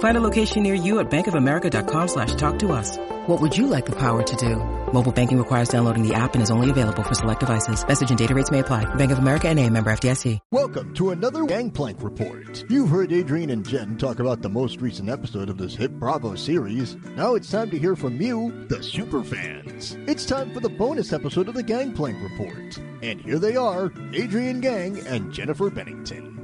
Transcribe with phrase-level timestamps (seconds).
[0.00, 2.96] Find a location near you at bankofamerica.com slash talk to us.
[3.26, 4.56] What would you like the power to do?
[4.94, 7.86] Mobile banking requires downloading the app and is only available for select devices.
[7.86, 8.92] Message and data rates may apply.
[8.94, 10.38] Bank of America and a member FDIC.
[10.52, 12.64] Welcome to another Gangplank Report.
[12.70, 16.34] You've heard Adrian and Jen talk about the most recent episode of this hit Bravo
[16.34, 16.96] series.
[17.14, 20.02] Now it's time to hear from you, the superfans.
[20.08, 22.78] It's time for the bonus episode of the Gangplank Report.
[23.02, 26.39] And here they are, Adrian Gang and Jennifer Bennington.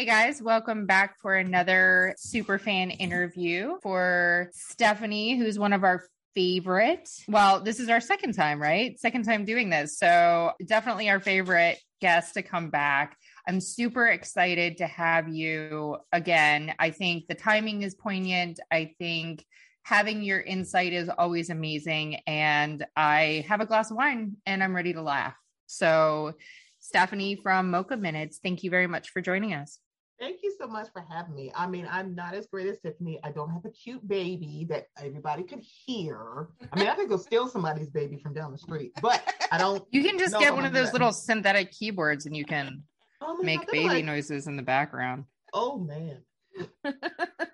[0.00, 6.04] Hey guys, welcome back for another super fan interview for Stephanie, who's one of our
[6.34, 7.06] favorite.
[7.28, 8.98] Well, this is our second time, right?
[8.98, 9.98] Second time doing this.
[9.98, 13.18] So, definitely our favorite guest to come back.
[13.46, 16.72] I'm super excited to have you again.
[16.78, 18.58] I think the timing is poignant.
[18.70, 19.44] I think
[19.82, 22.20] having your insight is always amazing.
[22.26, 25.36] And I have a glass of wine and I'm ready to laugh.
[25.66, 26.36] So,
[26.78, 29.78] Stephanie from Mocha Minutes, thank you very much for joining us.
[30.20, 31.50] Thank you so much for having me.
[31.54, 33.18] I mean, I'm not as great as Tiffany.
[33.24, 36.48] I don't have a cute baby that everybody could hear.
[36.70, 39.82] I mean, I could go steal somebody's baby from down the street, but I don't.
[39.90, 42.82] You can just get one of those little synthetic keyboards and you can
[43.22, 45.24] Oh make God, baby like, noises in the background.
[45.52, 46.18] Oh man.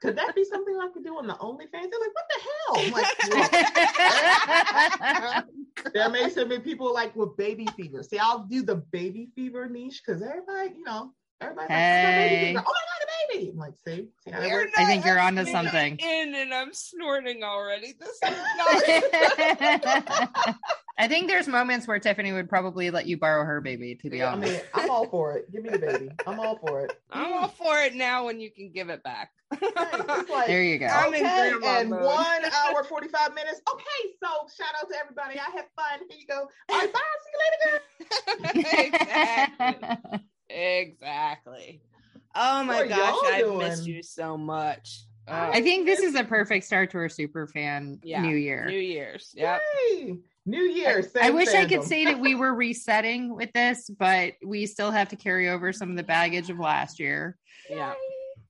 [0.00, 1.70] Could that be something I could do on the OnlyFans?
[1.70, 2.74] They're like, what the hell?
[5.34, 8.02] Like, there may still be people like with baby fever.
[8.02, 12.46] See, I'll do the baby fever niche because everybody, you know, everybody's oh, "I Hey.
[12.54, 13.06] fever." oh my god, a
[13.38, 13.50] baby.
[13.50, 14.72] I'm like, see, see You're works?
[14.76, 15.98] I think you're onto something.
[15.98, 17.94] In and I'm snorting already.
[17.98, 18.20] This is
[18.56, 20.54] not.
[20.98, 24.22] I think there's moments where Tiffany would probably let you borrow her baby, to be
[24.22, 24.50] I honest.
[24.52, 25.52] mean, I'm all for it.
[25.52, 26.08] Give me the baby.
[26.26, 26.98] I'm all for it.
[27.10, 29.30] I'm all for it now when you can give it back.
[29.52, 30.86] It's like, there you go.
[30.86, 32.02] I'm in okay, grandma and mode.
[32.02, 33.60] one hour, 45 minutes.
[33.70, 35.38] Okay, so shout out to everybody.
[35.38, 36.00] I had fun.
[36.08, 36.48] Here you go.
[36.70, 37.00] All right, bye.
[37.22, 37.30] See
[38.40, 38.82] you later, girl.
[38.86, 40.18] exactly.
[40.48, 41.82] Exactly.
[42.34, 45.04] Oh my What gosh, I've missed you so much.
[45.28, 48.66] Oh, I think this is a perfect start to our super fan Yeah, new year.
[48.66, 49.32] New Year's.
[49.34, 49.60] Yep.
[49.90, 50.18] Yay.
[50.44, 50.98] New Year.
[50.98, 54.92] I same wish I could say that we were resetting with this, but we still
[54.92, 57.36] have to carry over some of the baggage of last year.
[57.68, 57.94] Yeah.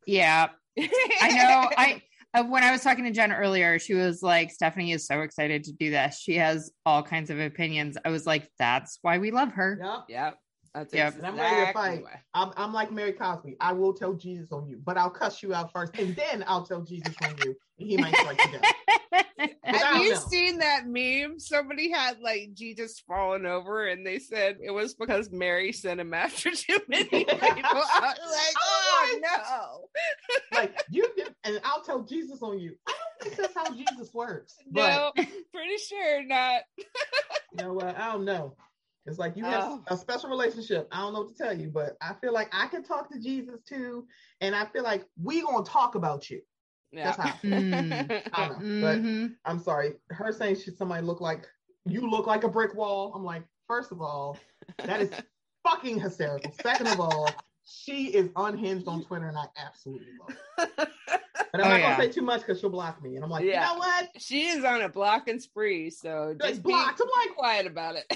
[0.06, 0.48] Yeah,
[0.78, 1.70] I know.
[1.76, 2.02] I
[2.34, 5.64] uh, when I was talking to Jen earlier, she was like, "Stephanie is so excited
[5.64, 6.18] to do this.
[6.20, 10.04] She has all kinds of opinions." I was like, "That's why we love her." Yep.
[10.08, 10.38] Yep.
[10.76, 11.14] That's Yep.
[11.16, 12.04] And I'm ready to fight.
[12.34, 13.56] I'm, I'm like Mary Cosby.
[13.60, 16.66] I will tell Jesus on you, but I'll cuss you out first, and then I'll
[16.66, 19.50] tell Jesus on you, and he might strike you down.
[19.64, 20.20] Have you know.
[20.28, 21.38] seen that meme?
[21.40, 26.12] Somebody had like Jesus falling over, and they said it was because Mary sent him
[26.12, 27.32] after too many people.
[27.32, 29.88] I was like, oh, oh
[30.52, 30.58] no.
[30.58, 32.74] Like you, did, and I'll tell Jesus on you.
[32.86, 34.56] I don't think that's how Jesus works.
[34.70, 35.12] But No,
[35.52, 36.62] pretty sure not.
[36.76, 36.84] you
[37.56, 37.98] know what?
[37.98, 38.56] I don't know.
[39.06, 39.82] It's like you have Oh.
[39.88, 40.88] a special relationship.
[40.90, 43.18] I don't know what to tell you, but I feel like I can talk to
[43.20, 44.06] Jesus too,
[44.40, 46.42] and I feel like we gonna talk about you.
[46.92, 47.30] That's how.
[47.44, 48.22] Mm.
[48.32, 49.36] I don't know, but Mhm.
[49.44, 49.94] I'm sorry.
[50.10, 51.46] Her saying should somebody look like
[51.84, 53.12] you look like a brick wall.
[53.14, 54.38] I'm like, first of all,
[54.78, 55.10] that is
[55.62, 56.52] fucking hysterical.
[56.52, 57.28] Second of all,
[57.64, 60.36] she is unhinged on Twitter, and I absolutely love
[60.78, 60.88] it.
[61.52, 61.96] But I'm Oh, not yeah.
[61.96, 63.16] gonna say too much because she'll block me.
[63.16, 63.68] And I'm like, Yeah.
[63.68, 64.08] you know what?
[64.18, 67.00] she is on a blocking spree, so just be blocked.
[67.00, 68.06] I'm like, quiet about it.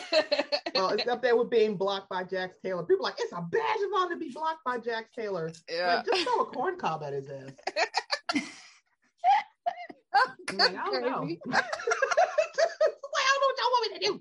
[0.75, 2.83] well, it's up there with being blocked by Jax Taylor.
[2.83, 5.51] People are like, it's a badge of honor to be blocked by Jax Taylor.
[5.71, 5.97] yeah.
[5.97, 7.51] Like, just throw a corn cob at his ass.
[10.51, 11.21] I'm like, I don't know.
[11.21, 11.41] Crazy.
[11.45, 14.21] It's like, I don't know what y'all want me to do.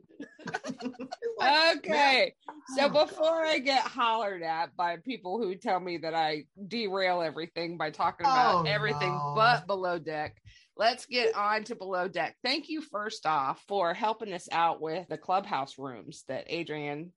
[1.37, 2.33] Like, Okay.
[2.75, 7.21] So Oh, before I get hollered at by people who tell me that I derail
[7.21, 9.31] everything by talking about Oh, everything no.
[9.35, 10.35] but below deck,
[10.75, 12.35] let's get on to below deck.
[12.43, 17.13] Thank you first off for helping us out with the clubhouse rooms that Adrian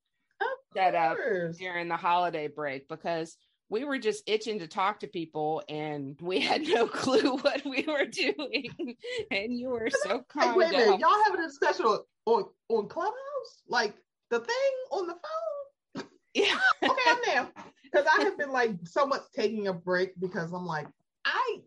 [0.74, 1.18] set up
[1.58, 3.36] during the holiday break because
[3.72, 7.82] we were just itching to talk to people and we had no clue what we
[7.88, 8.68] were doing.
[9.30, 10.56] And you were so Hey, kind.
[10.58, 11.00] wait a minute.
[11.00, 13.62] Y'all having a discussion on, on, on Clubhouse?
[13.66, 13.94] Like
[14.30, 16.04] the thing on the phone?
[16.34, 16.58] Yeah.
[16.84, 17.48] Okay, I'm there.
[17.84, 20.86] Because I have been like so much taking a break because I'm like,
[21.26, 21.58] I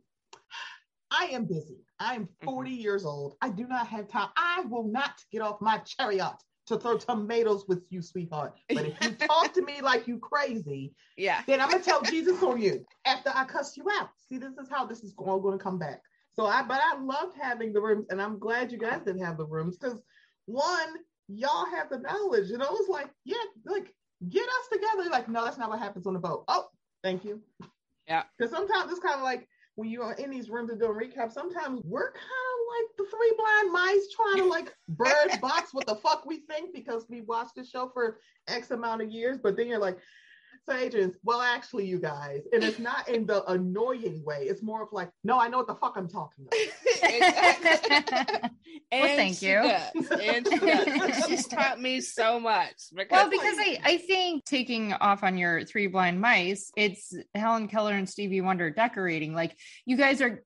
[1.12, 1.86] I am busy.
[2.00, 2.46] I am Mm-hmm.
[2.46, 3.36] 40 years old.
[3.44, 4.30] I do not have time.
[4.36, 6.34] I will not get off my chariot
[6.68, 8.54] to throw tomatoes with you, sweetheart.
[8.74, 11.42] But if you talk to me like you crazy, Yeah.
[11.48, 14.10] then I'm gonna tell Jesus on you after I cuss you out.
[14.28, 16.02] See, this is how this is all going to come back.
[16.34, 19.38] So I, but I loved having the rooms, and I'm glad you guys didn't have
[19.38, 20.02] the rooms because
[20.48, 20.96] one,
[21.28, 23.94] y'all have the knowledge, and I was like, yeah, like
[24.30, 25.10] get us together.
[25.10, 26.44] Like, no, that's not what happens on the boat.
[26.48, 26.66] Oh,
[27.04, 27.42] thank you.
[28.08, 28.24] Yeah.
[28.38, 31.34] Because sometimes it's kind of like when you are in these rooms and doing recaps,
[31.34, 35.86] sometimes we're kind of like the three blind mice trying to like bird box what
[35.86, 39.56] the fuck we think because we watched the show for X amount of years, but
[39.56, 39.98] then you're like,
[40.68, 44.44] so Adrian, well, actually, you guys, and it's not in the annoying way.
[44.44, 47.12] It's more of like, no, I know what the fuck I'm talking about.
[47.12, 48.50] Exactly.
[48.92, 49.62] Well, thank she you.
[49.62, 50.12] does.
[50.22, 51.26] And she does.
[51.28, 52.76] She's taught me so much.
[52.96, 57.68] Because Well, because I, I think taking off on your three blind mice, it's Helen
[57.68, 59.34] Keller and Stevie Wonder decorating.
[59.34, 60.44] Like you guys are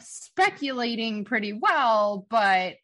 [0.00, 2.74] speculating pretty well, but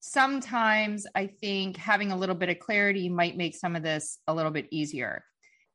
[0.00, 4.34] sometimes I think having a little bit of clarity might make some of this a
[4.34, 5.24] little bit easier.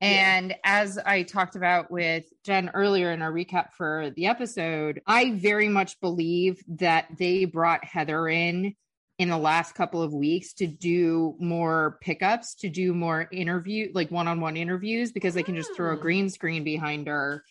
[0.02, 5.32] And as I talked about with Jen earlier in our recap for the episode, I
[5.32, 8.76] very much believe that they brought Heather in
[9.18, 14.12] in the last couple of weeks to do more pickups, to do more interview, like
[14.12, 16.02] one on one interviews, because they can just throw a Hmm.
[16.02, 17.44] green screen behind her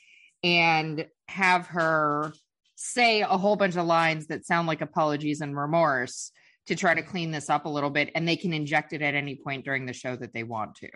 [0.42, 2.34] and have her
[2.76, 6.30] say a whole bunch of lines that sound like apologies and remorse
[6.66, 8.10] to try to clean this up a little bit.
[8.14, 10.88] And they can inject it at any point during the show that they want to.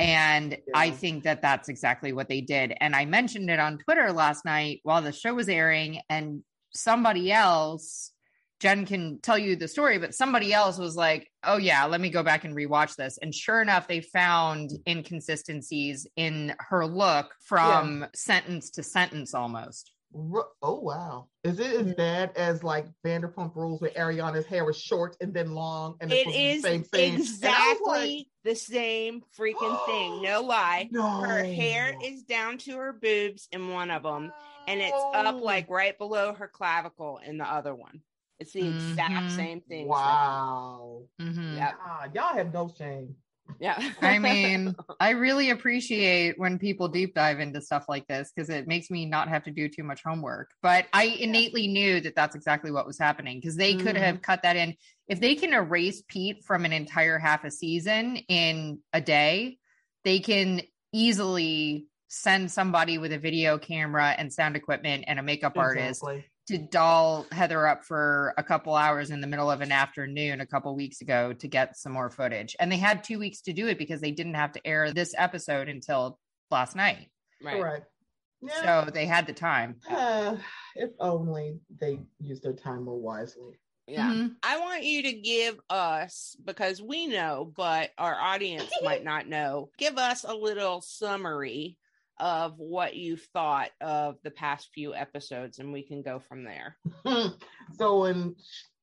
[0.00, 2.74] And I think that that's exactly what they did.
[2.80, 6.42] And I mentioned it on Twitter last night while the show was airing, and
[6.74, 8.12] somebody else,
[8.60, 12.08] Jen can tell you the story, but somebody else was like, oh, yeah, let me
[12.08, 13.18] go back and rewatch this.
[13.20, 19.92] And sure enough, they found inconsistencies in her look from sentence to sentence almost.
[20.12, 21.28] Oh wow!
[21.44, 25.54] Is it as bad as like Vanderpump Rules, where Ariana's hair was short and then
[25.54, 27.10] long, and it supposed to be is the same thing?
[27.10, 30.20] And I was exactly the same freaking thing.
[30.20, 30.88] No lie.
[30.90, 34.32] no, Her hair is down to her boobs in one of them,
[34.66, 38.02] and it's up like right below her clavicle in the other one.
[38.40, 39.36] It's the exact Mhm.
[39.36, 39.86] same thing.
[39.86, 41.02] Wow.
[41.20, 41.54] Mhm.
[41.54, 41.74] Yeah.
[41.84, 43.16] God, y'all have no shame.
[43.58, 43.82] Yeah.
[44.00, 48.66] I mean, I really appreciate when people deep dive into stuff like this because it
[48.66, 50.50] makes me not have to do too much homework.
[50.62, 54.00] But I innately knew that that's exactly what was happening because they could Mhm.
[54.00, 54.76] have cut that in.
[55.08, 59.58] If they can erase Pete from an entire half a season in a day,
[60.04, 60.62] they can
[60.92, 66.24] easily send somebody with a video camera and sound equipment and a makeup artist Exactly.
[66.50, 70.46] To doll Heather up for a couple hours in the middle of an afternoon a
[70.46, 72.56] couple weeks ago to get some more footage.
[72.58, 75.14] And they had two weeks to do it because they didn't have to air this
[75.16, 76.18] episode until
[76.50, 77.10] last night.
[77.42, 77.60] right.
[77.60, 77.86] Correct.
[78.42, 78.84] Yeah.
[78.84, 79.76] So they had the time.
[79.88, 80.36] Uh,
[80.74, 83.60] if only they used their time more wisely.
[83.86, 84.10] Yeah.
[84.12, 84.36] Mhm.
[84.42, 89.70] I want you to give us, because we know, but our audience might not know,
[89.78, 91.76] give us a little summary
[92.20, 96.76] of what you thought of the past few episodes, and we can go from there.
[97.78, 98.36] so, in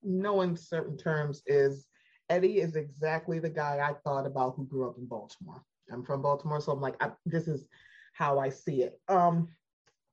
[0.03, 1.85] no uncertain terms, is
[2.29, 5.63] Eddie is exactly the guy I thought about who grew up in Baltimore.
[5.91, 7.65] I'm from Baltimore, so I'm like, I, this is
[8.13, 8.99] how I see it.
[9.07, 9.47] Um,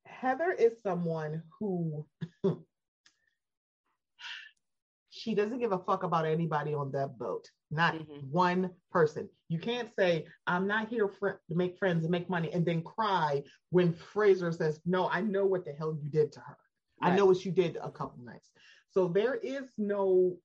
[0.07, 2.07] Heather is someone who
[5.11, 7.49] she doesn't give a fuck about anybody on that boat.
[7.75, 8.31] Not Mhm.
[8.31, 9.28] one person.
[9.49, 12.83] You can't say, I'm not here for, to make friends and make money, and then
[12.83, 16.57] cry when Fraser says, No, I know what the hell you did to her.
[17.02, 18.50] I know what you did a couple nights.
[18.90, 20.38] So there is no,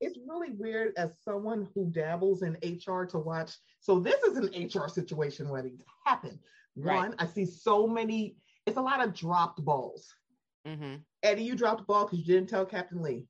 [0.00, 3.52] it's really weird as someone who dabbles in HR to watch.
[3.80, 6.38] So this is an HR situation waiting to happen.
[6.76, 6.96] Right.
[6.96, 10.14] One, I see so many, it's a lot of dropped balls.
[10.66, 10.96] Mm-hmm.
[11.22, 13.26] Eddie, you dropped the ball because you didn't tell Captain Lee.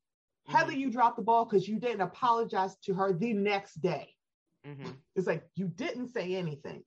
[0.51, 4.15] Heather, you dropped the ball because you didn't apologize to her the next day.
[4.67, 4.91] Mm-hmm.
[5.17, 6.83] It's like you didn't say anything.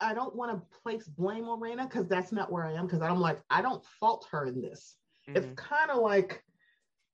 [0.00, 2.86] I don't want to place blame on Rayna because that's not where I am.
[2.86, 4.96] Because I'm like, I don't fault her in this.
[5.28, 5.36] Mm-hmm.
[5.36, 6.42] It's kind of like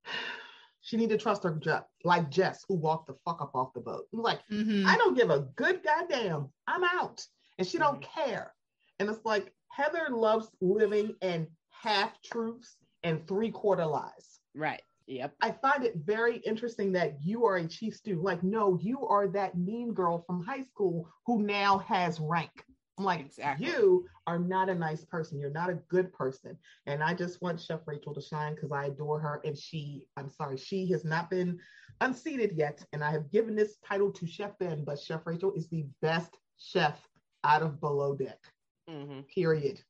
[0.81, 3.81] she need to trust her gut, like Jess, who walked the fuck up off the
[3.81, 4.07] boat.
[4.12, 4.85] I'm like, Mhm.
[4.87, 6.49] I don't give a good goddamn.
[6.67, 7.25] I'm out.
[7.59, 8.53] And she don't care.
[8.99, 14.41] And it's like Heather loves living in half truths and three quarter lies.
[14.55, 14.83] Right.
[15.06, 15.35] Yep.
[15.40, 18.21] I find it very interesting that you are a chief stew.
[18.23, 22.64] Like, no, you are that mean girl from high school who now has rank.
[22.99, 23.66] I'm like, Exactly.
[23.66, 25.38] you are not a nice person.
[25.40, 26.56] You're not a good person.
[26.87, 29.40] And I just want Chef Rachel to shine because I adore her.
[29.44, 31.59] And she, I'm sorry, she has not been
[32.00, 32.85] unseated yet.
[32.92, 36.37] And I have given this title to Chef Ben, but Chef Rachel is the best
[36.59, 37.09] chef
[37.44, 38.38] out of Below Deck.
[38.88, 39.26] Mhm.
[39.28, 39.80] Period.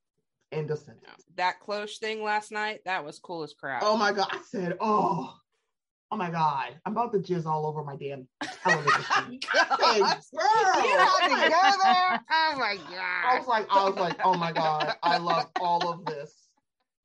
[0.53, 1.25] Sentence.
[1.37, 3.83] That close thing last night, that was cool as crap.
[3.85, 4.29] Oh my god!
[4.31, 5.35] I said, oh,
[6.11, 6.75] oh my god!
[6.85, 8.29] I'm about to jizz all over my damn
[8.63, 9.41] television.
[9.55, 10.03] Oh screen.
[10.05, 12.25] I said, girl, You had to?
[12.31, 13.33] Oh my god.
[13.33, 16.49] I was like, I was like, oh my god, I love all of this.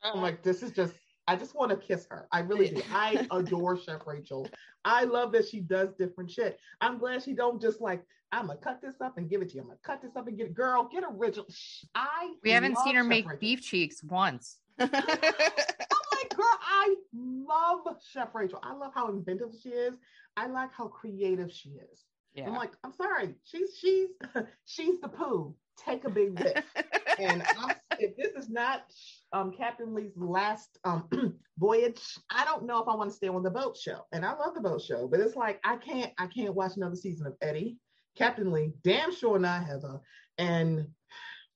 [0.04, 0.94] I'm like, this is just.
[1.30, 2.25] I just want to kiss her.
[2.32, 2.82] I really do.
[2.94, 4.48] I adore Chef Rachel.
[4.86, 6.58] I love that she does different shit.
[6.80, 9.55] I'm glad she don't just like, I'm gonna cut this up and give it to
[9.55, 9.62] you.
[9.62, 10.53] I'm gonna cut this up and get it.
[10.53, 11.48] Girl, get original.
[11.96, 14.57] I We haven't seen her make beef cheeks once.
[14.79, 18.60] I'm like, girl, I love Chef Rachel.
[18.63, 19.93] I love how inventive she is.
[20.36, 22.05] I like how creative she is.
[22.46, 24.10] I'm like, I'm sorry, she's she's
[24.65, 25.55] she's the poo.
[25.77, 26.63] Take a big whiff.
[27.19, 28.84] and I'm, if this is not
[29.31, 31.07] um, Captain Lee's last um,
[31.57, 34.01] voyage, I don't know if I want to stay on the boat show.
[34.12, 36.96] And I love the boat show, but it's like I can't I can't watch another
[36.96, 37.77] season of Eddie,
[38.17, 40.00] Captain Lee, damn sure not Heather,
[40.38, 40.88] and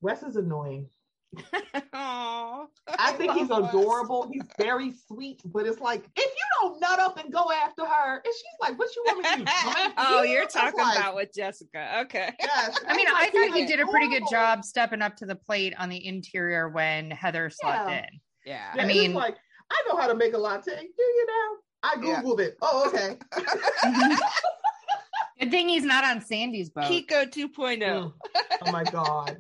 [0.02, 0.88] Wes is annoying.
[1.94, 2.66] Aw.
[3.00, 3.74] I think he's love Wes.
[3.74, 4.30] adorable.
[4.32, 8.16] He's very sweet, but it's like if you don't nut up and go after her,
[8.16, 10.32] and she's like, "What you want me to do?" Oh, you?
[10.34, 12.02] you're talking like, about with Jessica.
[12.02, 12.32] Okay.
[12.40, 12.78] Yes.
[12.88, 15.74] I mean, I thought he did a pretty good job stepping up to the plate
[15.80, 17.98] on the interior when Heather slept Yeah.
[18.00, 18.06] in.
[18.46, 18.72] Yeah.
[18.76, 19.38] Yeah, I mean- like
[19.72, 20.76] I know how to make a latte.
[20.76, 21.58] Do you know?
[21.84, 22.22] I Yeah.
[22.22, 22.58] googled it.
[22.62, 23.18] Oh, okay.
[25.42, 26.84] Good thing he's not on Sandy's boat.
[26.86, 27.80] Kiko 2.0.
[27.82, 28.14] Mm.
[28.64, 29.38] Oh my god.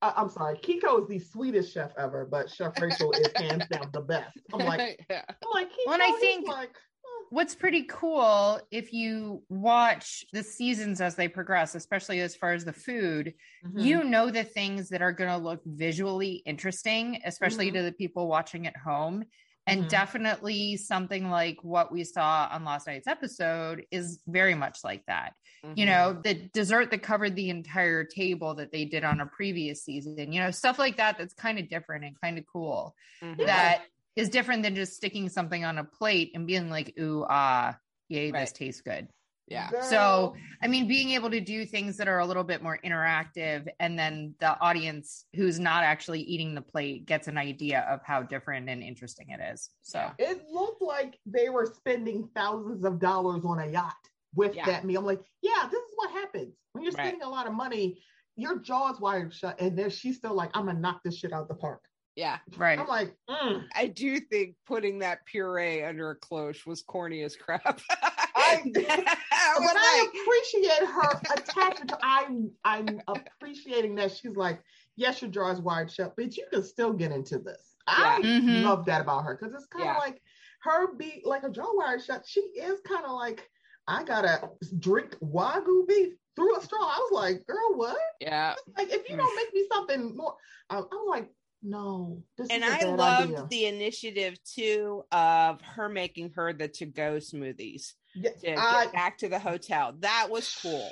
[0.00, 0.56] I, I'm sorry.
[0.58, 4.38] Kiko is the sweetest chef ever, but Chef Rachel is hands down the best.
[4.52, 5.22] I'm like, yeah.
[5.28, 6.70] I'm like, Kiko, Well, and I think- like,
[7.06, 7.24] oh.
[7.30, 12.64] What's pretty cool if you watch the seasons as they progress, especially as far as
[12.64, 13.34] the food,
[13.66, 13.82] Mhm.
[13.84, 17.74] you know the things that are going to look visually interesting, especially Mhm.
[17.74, 19.24] to the people watching at home.
[19.66, 19.88] And Mhm.
[19.88, 25.34] definitely something like what we saw on last night's episode is very much like that.
[25.74, 29.84] You know, the dessert that covered the entire table that they did on a previous
[29.84, 32.94] season, you know, stuff like that that's kind of different and kind of cool.
[33.22, 33.36] Mhm.
[33.46, 33.82] That
[34.14, 37.76] is different than just sticking something on a plate and being like, ooh, ah,
[38.08, 39.08] yay, this tastes good.
[39.48, 39.70] Yeah.
[39.70, 39.82] Girl.
[39.82, 43.66] So, I mean, being able to do things that are a little bit more interactive,
[43.78, 48.22] and then the audience who's not actually eating the plate gets an idea of how
[48.22, 49.70] different and interesting it is.
[49.82, 53.94] So, it looked like they were spending thousands of dollars on a yacht
[54.34, 54.66] with Yeah.
[54.66, 55.00] that meal.
[55.00, 57.06] I'm like, yeah, this is what happens when you're Right.
[57.06, 58.00] spending a lot of money.
[58.38, 61.48] Your jaw's wired shut, and then she's still like, "I'm gonna knock this shit out
[61.48, 61.82] the park."
[62.16, 62.38] Yeah.
[62.56, 62.78] right.
[62.78, 63.64] I'm like, mm.
[63.74, 67.80] I do think putting that puree under a cloche was corny as crap.
[68.76, 71.90] I- I but I like, appreciate her attachment.
[71.90, 74.60] To, I'm I'm appreciating that she's like,
[74.96, 77.74] yes, your jaw is wired shut, but you can still get into this.
[77.86, 78.40] I Yeah.
[78.40, 78.62] Mhm.
[78.64, 79.98] love that about her because it's kind of Yeah.
[79.98, 80.20] like
[80.62, 82.24] her be like a jaw wired shut.
[82.26, 83.48] She is kind of like,
[83.86, 84.50] I gotta
[84.80, 86.80] drink wagyu beef through a straw.
[86.80, 87.96] I was like, girl, what?
[88.20, 88.54] yeah.
[88.76, 90.34] Like, if you don't make me something more,
[90.68, 91.30] I'm, I'm like,
[91.62, 93.46] no, this And I loved idea.
[93.48, 98.86] the initiative too of her making her the to go smoothies Yeah, to get I-
[98.92, 99.94] back to the hotel.
[100.00, 100.90] That was cool.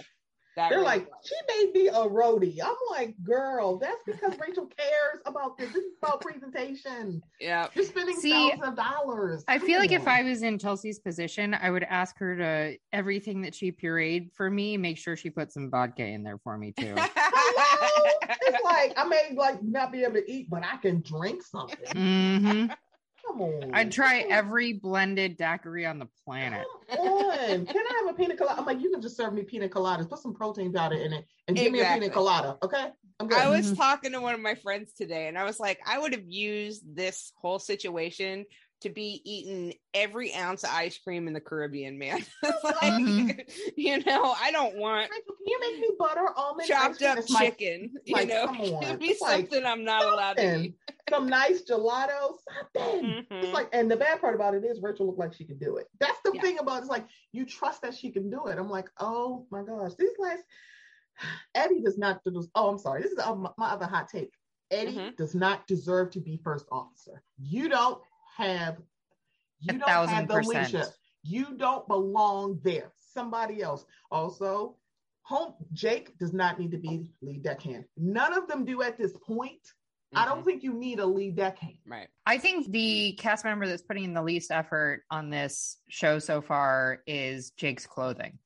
[0.57, 1.17] That They're really like, was.
[1.29, 2.59] she may be a roadie.
[2.65, 5.73] I'm like, girl, that's because Rachel cares about this.
[5.73, 7.21] This is about presentation.
[7.41, 7.67] yeah.
[7.75, 9.45] You're spending See, thousands of dollars.
[9.49, 13.41] I feel like if I was in Chelsea's position, I would ask her to everything
[13.43, 16.71] that she pureed for me, make sure she put some vodka in there for me
[16.79, 16.95] too.
[17.17, 18.11] Hello?
[18.43, 21.79] it's like I may like not be able to eat, but I can drink something.
[21.97, 22.67] hmm
[23.27, 23.71] Come on.
[23.75, 26.65] I'd try every blended daiquiri on the planet.
[26.91, 27.67] Come on.
[27.67, 28.61] Can I have a pina colada?
[28.61, 30.09] I'm like, you can just serve me pina coladas.
[30.09, 32.01] Put some protein powder in it and give me a Exactly.
[32.09, 32.59] pina colada.
[32.63, 32.91] Okay.
[33.21, 33.39] I'm good.
[33.39, 33.77] I was Mhm.
[33.77, 36.83] talking to one of my friends today, and I was like, I would have used
[36.97, 38.45] this whole situation
[38.81, 42.25] to be eating every ounce of ice cream in the Caribbean, man.
[42.43, 43.51] like, Mhm.
[43.77, 47.31] you know, I don't want Rachel, can you make me butter almond chopped up It's
[47.31, 47.95] my- chicken.
[48.09, 48.47] like, know,
[48.81, 50.75] give me It's like, something I'm not allowed to eat.
[51.11, 52.35] Some nice gelato,
[52.75, 53.05] something.
[53.05, 53.27] Mhm.
[53.31, 55.77] It's like, and the bad part about it is Rachel looked like she could do
[55.77, 55.87] it.
[56.01, 56.41] That's the Yeah.
[56.43, 56.81] thing about it.
[56.81, 58.59] It's like you trust that she can do it.
[58.59, 60.43] I'm like, oh my gosh, these last
[61.55, 62.21] Eddie does not.
[62.55, 63.03] Oh, I'm sorry.
[63.03, 64.33] This is my other hot take.
[64.71, 65.17] Eddie Mhm.
[65.17, 67.23] does not deserve to be first officer.
[67.39, 68.03] You don't
[68.37, 68.77] have.
[69.61, 70.73] You A don't thousand have the percent.
[70.73, 70.95] leadership.
[71.23, 72.93] You don't belong there.
[72.97, 73.87] Somebody else.
[74.11, 74.77] Also,
[75.23, 77.85] home Jake does not need to be lead deckhand.
[77.97, 79.61] None of them do at this point.
[80.17, 80.45] I don't Mhm.
[80.45, 81.79] think you need a lead deckhand.
[81.87, 82.09] Right.
[82.27, 86.41] I think the cast member that's putting in the least effort on this show so
[86.41, 88.39] far is Jake's clothing.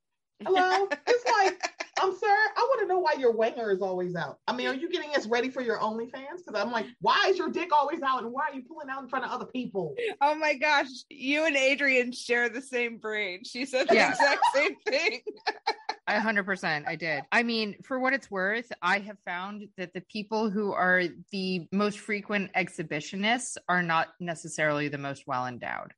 [0.47, 0.89] Hello?
[1.07, 1.61] it's like
[2.01, 4.39] I'm sir, I want to know why your wanger is always out.
[4.47, 6.39] I mean, are you getting us ready for your OnlyFans?
[6.45, 9.03] Because I'm like, why is your dick always out, and why are you pulling out
[9.03, 9.95] in front of other people?
[10.21, 13.43] Oh my gosh, you and Adrian share the same brain.
[13.45, 14.11] She said the Yeah.
[14.11, 15.21] exact same thing.
[16.07, 17.23] I 100% I did.
[17.33, 21.03] I mean, for what it's worth, I have found that the people who are
[21.33, 25.93] the most frequent exhibitionists are not necessarily the most well endowed.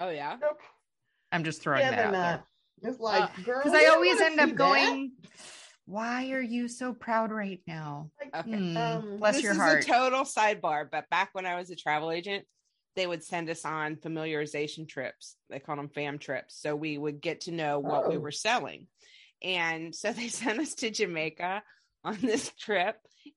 [0.00, 0.38] Oh yeah.
[1.32, 2.44] I'm just throwing Yeah, that they're out there.
[2.82, 2.92] Not.
[2.92, 4.58] It's like, girl, Because I always end up see that.
[4.58, 5.12] going,
[5.86, 8.10] why are you so proud right now?
[8.20, 8.56] Like, Okay.
[8.56, 9.84] Hmm, um, bless this your is heart.
[9.84, 12.44] a total sidebar, but back when I was a travel agent,
[12.94, 15.36] they would send us on familiarization trips.
[15.48, 16.60] They called them fam trips.
[16.60, 18.20] So we would get to know what we Oh.
[18.20, 18.86] were selling.
[19.42, 21.62] And so they sent us to Jamaica
[22.04, 22.96] on this trip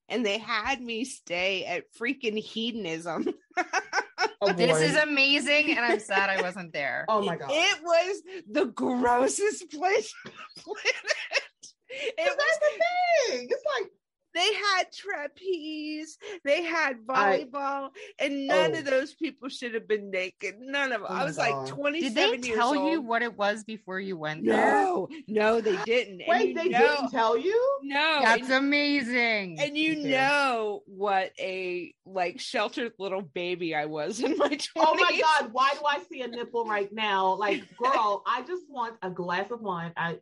[0.09, 3.27] and they had me stay at freaking hedonism.
[4.41, 7.05] oh, this is amazing, and I'm sad I wasn't there.
[7.07, 7.49] Oh my god.
[7.51, 11.15] It was the grossest place on the planet.
[11.89, 13.47] It was the thing.
[13.49, 13.91] It's like,
[14.35, 17.89] they had trapeze, they had I- volleyball,
[18.19, 18.79] and none Oh.
[18.79, 20.55] of those people should have been naked.
[20.59, 21.07] None of them.
[21.09, 21.49] Oh I was God.
[21.67, 24.55] like 27 Did they years tell you what it was before you went there?
[24.71, 26.21] No, no, they didn't.
[26.27, 27.79] Wait, you they know, didn't tell you?
[27.83, 29.59] No, That's and, amazing.
[29.59, 30.09] and you Okay.
[30.11, 34.67] know what a like sheltered little baby I was in my 20s.
[34.75, 37.33] Oh my god, why do I see a nipple right now?
[37.35, 39.93] Like, girl, I just want a glass of wine.
[39.97, 40.19] I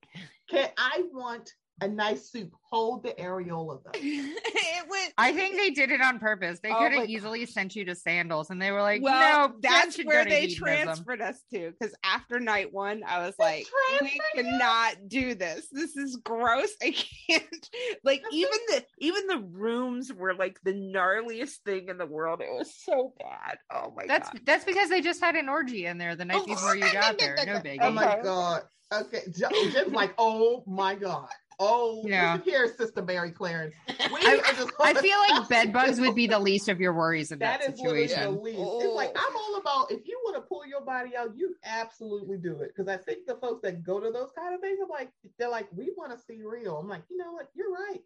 [0.49, 1.51] can I want
[1.81, 2.51] a nice soup.
[2.71, 3.91] Hold the areola though.
[3.93, 6.59] it went I think they did it on purpose.
[6.59, 9.55] They Oh could have easily sent you to sandals, and they were like, well, "No,
[9.61, 11.71] that's where they hedonism." transferred us to.
[11.71, 13.67] Because after night one, I was like,
[14.01, 14.43] we transferred you?
[14.43, 15.67] cannot do this.
[15.71, 16.69] This is gross.
[16.81, 16.95] I
[17.29, 17.69] can't.
[18.03, 22.41] Like even the even the rooms were like the gnarliest thing in the world.
[22.41, 23.57] It was so bad.
[23.71, 24.41] Oh my That's god.
[24.45, 27.19] that's because they just had an orgy in there the night oh, before you got
[27.19, 27.35] there.
[27.45, 27.79] No biggie.
[27.81, 28.63] Oh my god.
[28.91, 29.21] Okay.
[29.31, 31.29] Jo- Jim's like, oh my god.
[31.59, 32.33] Oh, Yeah.
[32.33, 33.73] listen here, Sister Mary Clarence.
[33.87, 34.41] I-
[34.79, 37.69] I feel like bed bugs would be the least of your worries in that, That
[37.73, 38.43] is literally the situation.
[38.43, 38.59] least.
[38.59, 39.25] It's like Oh.
[39.27, 42.71] I'm all about if you want to pull your body out, you absolutely do it.
[42.75, 45.49] Because I think the folks that go to those kind of things, I'm like, they're
[45.49, 46.77] like, we want to see real.
[46.77, 47.49] I'm like, you know what?
[47.55, 47.99] You're right.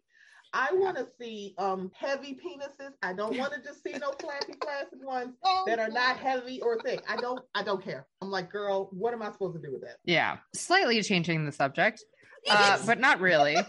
[0.54, 2.92] I want to see um heavy penises.
[3.02, 5.34] I don't want to just see no flappy flaccid ones
[5.66, 7.02] that are not heavy or thick.
[7.06, 7.40] I don't.
[7.54, 8.06] I don't care.
[8.22, 9.96] I'm like, girl, what am I supposed to do with that?
[10.04, 12.02] Yeah, slightly changing the subject,
[12.50, 13.56] uh, but not really.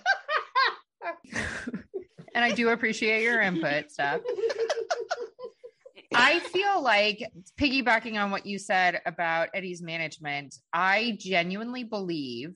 [2.34, 4.21] and I do appreciate your input, Steph.
[6.12, 7.23] I feel like
[7.60, 12.55] piggybacking on what you said about Eddie's management, I genuinely believe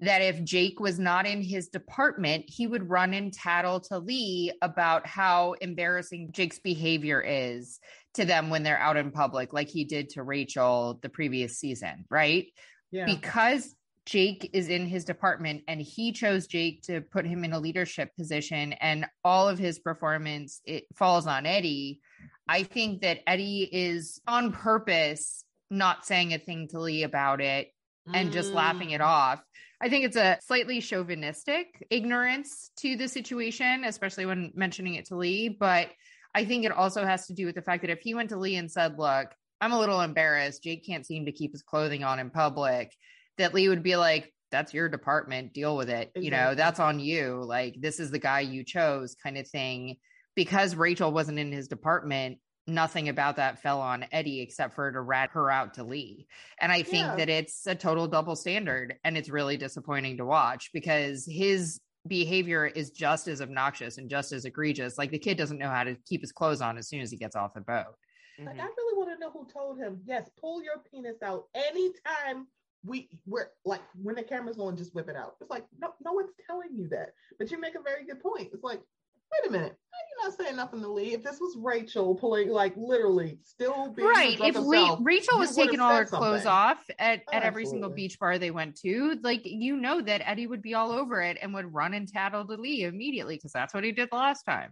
[0.00, 4.52] that if Jake was not in his department, he would run and tattle to Lee
[4.60, 7.80] about how embarrassing Jake's behavior is
[8.14, 12.04] to them when they're out in public, like he did to Rachel the previous season,
[12.10, 12.48] right?
[12.90, 13.06] yeah.
[13.06, 13.74] because
[14.10, 18.10] Jake is in his department and he chose Jake to put him in a leadership
[18.16, 22.00] position and all of his performance it falls on Eddie.
[22.48, 27.68] I think that Eddie is on purpose not saying a thing to Lee about it
[28.12, 29.06] and just laughing it Mm.
[29.06, 29.44] off.
[29.80, 35.16] I think it's a slightly chauvinistic ignorance to the situation, especially when mentioning it to
[35.16, 35.48] Lee.
[35.48, 35.90] But
[36.34, 38.36] I think it also has to do with the fact that if he went to
[38.36, 39.28] Lee and said, Look,
[39.60, 40.64] I'm a little embarrassed.
[40.64, 42.92] Jake can't seem to keep his clothing on in public,
[43.40, 45.52] that Lee would be like, That's your department.
[45.52, 46.10] Deal with it.
[46.16, 47.42] You know, that's on you.
[47.44, 49.96] Like, this is the guy you chose, kind of thing.
[50.34, 55.00] Because Rachel wasn't in his department, nothing about that fell on Eddie except for to
[55.00, 56.26] rat her out to Lee.
[56.60, 57.16] And I think Yeah.
[57.16, 62.66] that it's a total double standard and it's really disappointing to watch because his behavior
[62.66, 64.98] is just as obnoxious and just as egregious.
[64.98, 67.16] Like the kid doesn't know how to keep his clothes on as soon as he
[67.16, 67.94] gets off the boat.
[68.38, 68.60] Like Mhm.
[68.60, 70.00] I really want to know who told him.
[70.04, 72.46] Yes, pull your penis out anytime
[72.84, 75.34] we we're like when the camera's on, just whip it out.
[75.40, 77.10] It's like no, no one's telling you that.
[77.38, 78.50] But you make a very good point.
[78.52, 81.12] It's like, wait a minute, why are you not saying nothing to Lee?
[81.12, 84.36] If this was Rachel pulling, like literally still being right.
[84.36, 87.66] drunk If Lee, herself, Rachel was taking all her said clothes off at, at every
[87.66, 91.20] single beach bar they went to, like you know that Eddie would be all over
[91.20, 94.16] it and would run and tattle to Lee immediately because that's what he did the
[94.16, 94.70] last time.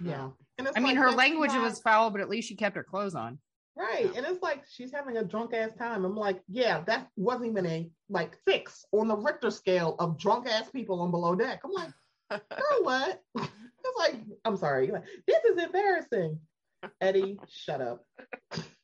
[0.00, 0.30] yeah.
[0.56, 2.84] And it's I mean, her language not- was foul, but at least she kept her
[2.84, 3.38] clothes on.
[3.76, 4.10] Right.
[4.14, 6.04] And it's like she's having a drunk ass time.
[6.04, 10.48] I'm like, yeah, that wasn't even a like six on the Richter scale of drunk
[10.48, 11.60] ass people on below deck.
[11.64, 11.90] I'm like,
[12.30, 13.22] girl, what?
[13.86, 14.14] It's like,
[14.46, 14.90] I'm sorry.
[14.90, 16.38] Like, this is embarrassing.
[17.02, 18.06] Eddie, shut up.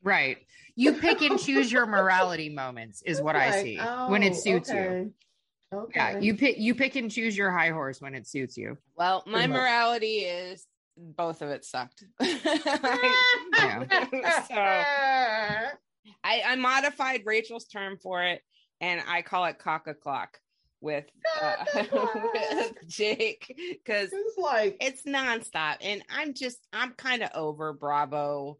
[0.03, 0.37] Right.
[0.76, 4.33] You pick and choose your morality moments is what I Like, see oh, when it
[4.33, 4.79] oh, suits you.
[4.79, 5.07] okay.
[5.72, 5.92] Okay.
[5.96, 8.76] Yeah, you pick you pick and choose your high horse when it suits you.
[8.96, 10.66] Well, my morality is
[11.01, 12.05] both of it sucked.
[13.53, 13.85] Yeah.
[14.49, 14.55] so
[16.25, 18.43] I, I modified Rachel's term for it
[18.81, 20.39] and I call it cock a clock.
[20.81, 21.05] with
[21.43, 27.73] uh, with Jake because It's like it's nonstop, and I'm just I'm kind of over
[27.75, 28.59] Bravo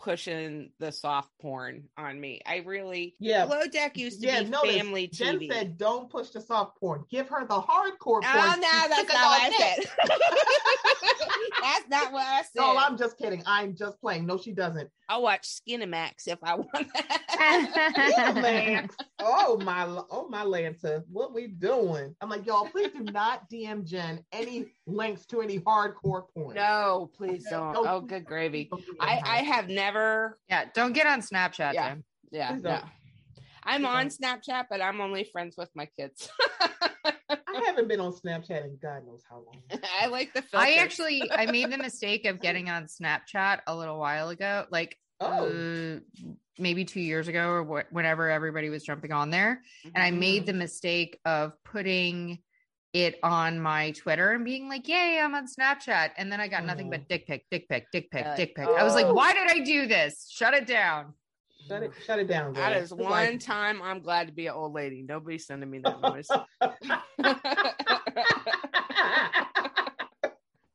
[0.00, 2.40] pushing the soft porn on me.
[2.46, 3.44] I really Yeah.
[3.46, 5.52] Below Deck used to yeah, be notice, family Jen TV.
[5.52, 7.04] said, "Don't push the soft porn.
[7.10, 11.17] Give her the hardcore porn." oh no, She's that's not what I that." said.
[11.62, 12.56] that's not what I said.
[12.56, 13.42] No, I'm just kidding.
[13.46, 14.26] I'm just playing.
[14.26, 14.88] No, she doesn't.
[15.08, 16.86] I'll watch Skinamax if I want.
[17.40, 18.86] Yeah,
[19.20, 22.14] Oh my, oh my Lanta, what we doing?
[22.20, 26.54] I'm like, y'all, please do not DM Jen any links to any hardcore porn.
[26.56, 27.72] no, please don't.
[27.72, 28.70] Don't- Oh, good gravy.
[29.00, 29.20] I.
[29.24, 30.38] I have never.
[30.48, 31.88] yeah, don't get on Snapchat, Yeah.
[31.90, 32.04] Jim.
[32.30, 32.80] Yeah, no.
[33.64, 36.28] I'm on Snapchat, but I'm only friends with my kids.
[37.58, 39.62] I haven't been on Snapchat in God knows how long.
[40.00, 40.68] I like the filters.
[40.68, 44.96] I actually I made the mistake of getting on Snapchat a little while ago, like
[45.20, 45.98] Oh, uh,
[46.60, 49.62] maybe two years ago or wh- whenever everybody was jumping on there.
[49.84, 52.38] And I made the mistake of putting
[52.92, 56.64] it on my Twitter and being like, "Yay, I'm on Snapchat," and then I got
[56.64, 56.90] nothing Oh.
[56.90, 58.36] but dick pic, dick pic, dick pic, Really?
[58.36, 58.68] dick pic.
[58.68, 59.12] I was like, Oh.
[59.14, 60.28] "Why did I do this?
[60.30, 61.14] Shut it down."
[61.68, 62.52] Shut it, shut it down.
[62.54, 62.82] That girl.
[62.82, 65.04] is one like- time I'm glad to be an old lady.
[65.06, 66.28] Nobody's sending me that noise.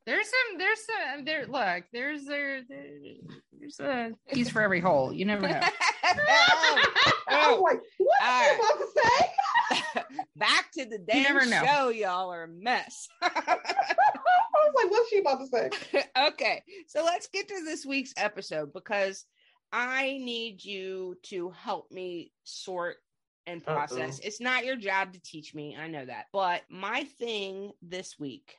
[0.06, 1.46] There's some, there's some, there.
[1.48, 5.14] Look, there's there, there's a piece for every hole.
[5.14, 5.62] You never know.
[7.30, 7.36] Oh.
[7.36, 8.88] I was like, what All are you about to
[9.96, 10.04] say?
[10.36, 11.66] Back to the never damn know.
[11.66, 13.08] show, y'all are a mess.
[13.22, 15.70] I was like, what's she about to say?
[16.28, 19.26] okay, so let's get to this week's episode because
[19.74, 22.98] I need you to help me sort
[23.48, 24.20] and process.
[24.20, 24.28] Uh-oh.
[24.28, 26.28] It's not your job to teach me, I know that.
[26.32, 28.58] But my thing this week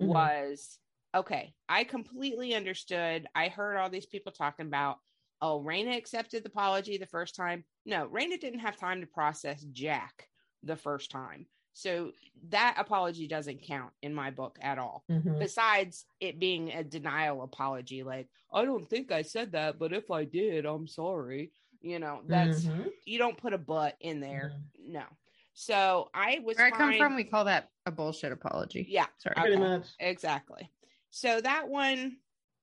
[0.00, 0.08] Mhm.
[0.08, 0.78] was
[1.14, 3.26] okay, I completely understood.
[3.34, 5.00] I heard all these people talking about,
[5.42, 7.64] oh, Rayna accepted the apology the first time.
[7.84, 10.30] No, Rayna didn't have time to process Jack
[10.62, 11.48] the first time.
[11.72, 12.12] So
[12.50, 15.38] that apology doesn't count in my book at all Mhm.
[15.38, 20.10] besides it being a denial apology like i don't think i said that but if
[20.10, 21.52] i did i'm sorry
[21.82, 22.90] you know that's Mhm.
[23.04, 25.04] you don't put a but in there no
[25.52, 28.86] so i was Where I come fine- from, we call that a bullshit apology.
[28.88, 29.34] yeah Sorry.
[29.36, 29.42] Okay.
[29.42, 29.86] Pretty much.
[29.98, 30.70] exactly
[31.10, 32.16] so that one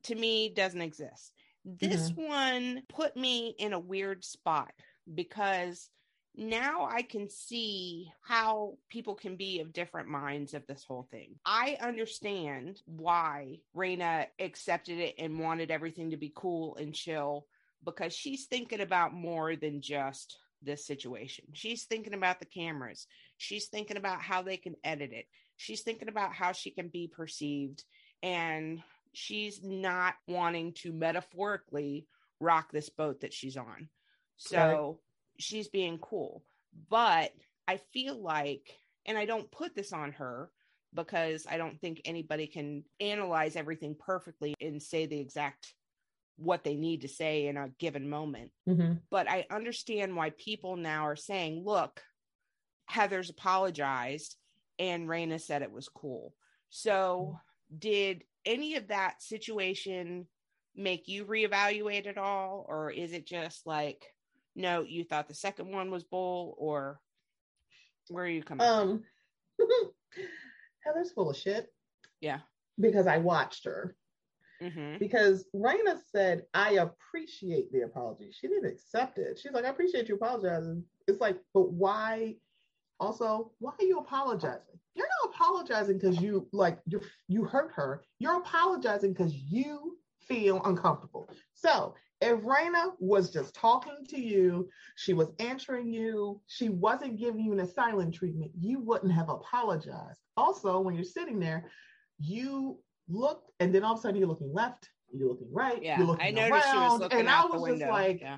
[0.03, 4.73] to me doesn't exist this one put me in a weird spot
[5.13, 5.91] because
[6.37, 11.35] now I can see how people can be of different minds of this whole thing.
[11.45, 17.47] I understand why Rayna accepted it and wanted everything to be cool and chill
[17.83, 21.45] because she's thinking about more than just this situation.
[21.53, 23.07] She's thinking about the cameras.
[23.37, 25.25] She's thinking about how they can edit it.
[25.55, 27.83] She's thinking about how she can be perceived
[28.21, 28.81] and
[29.13, 32.05] she's not wanting to metaphorically
[32.39, 33.89] rock this boat that she's on.
[34.37, 34.99] So
[35.37, 36.43] she's being cool.
[36.89, 37.31] But
[37.67, 40.51] I feel like, and I don't put this on her
[40.93, 45.73] because I don't think anybody can analyze everything perfectly and say the exact
[46.37, 48.51] what they need to say in a given moment.
[48.67, 49.01] Mhm.
[49.09, 52.03] But I understand why people now are saying, look,
[52.85, 54.37] Heather's apologized
[54.79, 56.35] and Rayna said it was cool.
[56.69, 57.39] So
[57.75, 60.27] did any of that situation
[60.75, 62.65] make you reevaluate it all?
[62.69, 64.05] Or is it just like,
[64.57, 66.99] no, you thought the second one was bull, or
[68.09, 68.79] where are you coming from?
[68.89, 69.03] Um,
[70.83, 71.71] Heather's full of shit
[72.21, 72.39] Yeah.
[72.79, 73.95] because I watched her.
[74.61, 78.31] hmm Because Rayna said, I appreciate the apology.
[78.31, 79.37] She didn't accept it.
[79.39, 80.83] She's like, I appreciate you apologizing.
[81.07, 82.35] It's like, but why?
[82.99, 84.79] Also, why are you apologizing?
[84.95, 88.01] You're not apologizing because you like you you hurt her.
[88.17, 91.29] You're apologizing because you feel uncomfortable.
[91.53, 97.41] So if Rayna was just talking to you, she was answering you, she wasn't giving
[97.41, 100.19] you an silent treatment, you wouldn't have apologized.
[100.35, 101.69] Also, when you're sitting there,
[102.19, 105.97] you looked, and then all of a sudden you're looking left, you're looking right, Yeah.
[105.99, 107.79] you're looking I noticed she was around, looking and I was window.
[107.79, 108.37] just like, yeah.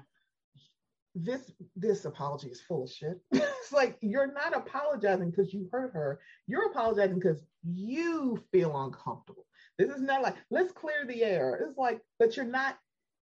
[1.15, 3.19] this this apology is full of shit.
[3.31, 6.19] it's like you're not apologizing because you hurt her.
[6.47, 9.45] You're apologizing because you feel uncomfortable.
[9.77, 11.65] This is not like let's clear the air.
[11.67, 12.77] It's like, but you're not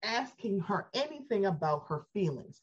[0.04, 2.62] asking her anything about her feelings.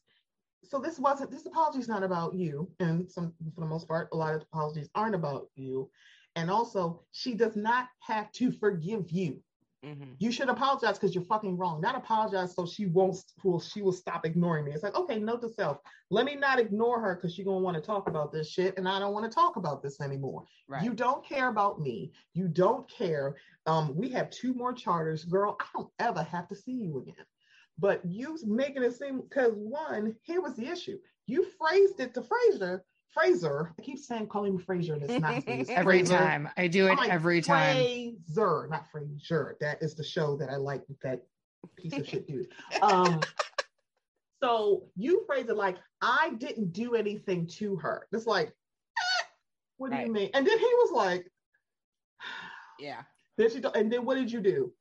[0.63, 4.09] So this wasn't this apology is not about you, and some for the most part,
[4.13, 5.89] a lot of apologies aren't about you.
[6.35, 9.43] And also, she does not have to forgive you.
[9.83, 10.15] Mhm.
[10.19, 11.81] You should apologize because you're fucking wrong.
[11.81, 14.73] Not apologize so she won't will she will stop ignoring me.
[14.73, 15.79] It's like, okay, note to self.
[16.11, 18.87] Let me not ignore her because she's gonna want to talk about this shit and
[18.87, 20.45] I don't want to talk about this anymore.
[20.67, 20.83] Right.
[20.83, 22.11] You don't care about me.
[22.33, 23.35] You don't care.
[23.65, 25.57] Um, we have two more charters, girl.
[25.59, 27.25] I don't ever have to see you again.
[27.81, 30.99] But you making it seem because one, here was the issue.
[31.25, 33.73] You phrased it to Fraser Fraser.
[33.77, 36.15] I keep saying calling him Fraser, and it's not it's Every Fraser.
[36.15, 36.49] time.
[36.57, 37.75] I do it like, every time.
[37.75, 39.57] Fraser, not Fraser.
[39.59, 41.21] That is the show that I like that
[41.75, 42.47] piece of shit dude.
[42.81, 43.19] Um,
[44.43, 48.07] so you phrase it like, I didn't do anything to her.
[48.11, 49.23] It's like, eh,
[49.77, 50.07] what do Right.
[50.07, 50.29] you mean?
[50.33, 51.25] And then he was like,
[52.79, 53.01] Yeah.
[53.37, 54.71] then she, and then what did you do?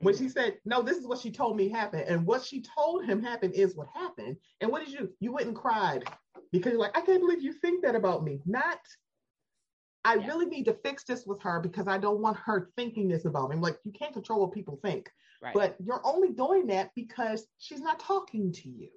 [0.00, 2.04] When she said, no, this is what she told me happened.
[2.08, 4.36] And what she told him happened is what happened.
[4.60, 5.10] And what did you?
[5.20, 6.04] You went and cried
[6.52, 8.40] because you're like, I can't believe you think that about me.
[8.46, 8.78] Not,
[10.04, 10.26] I Yeah.
[10.26, 13.50] really need to fix this with her because I don't want her thinking this about
[13.50, 13.56] me.
[13.56, 15.10] I'm like, you can't control what people think,
[15.42, 15.52] Right.
[15.54, 18.88] but you're only doing that because she's not talking to you.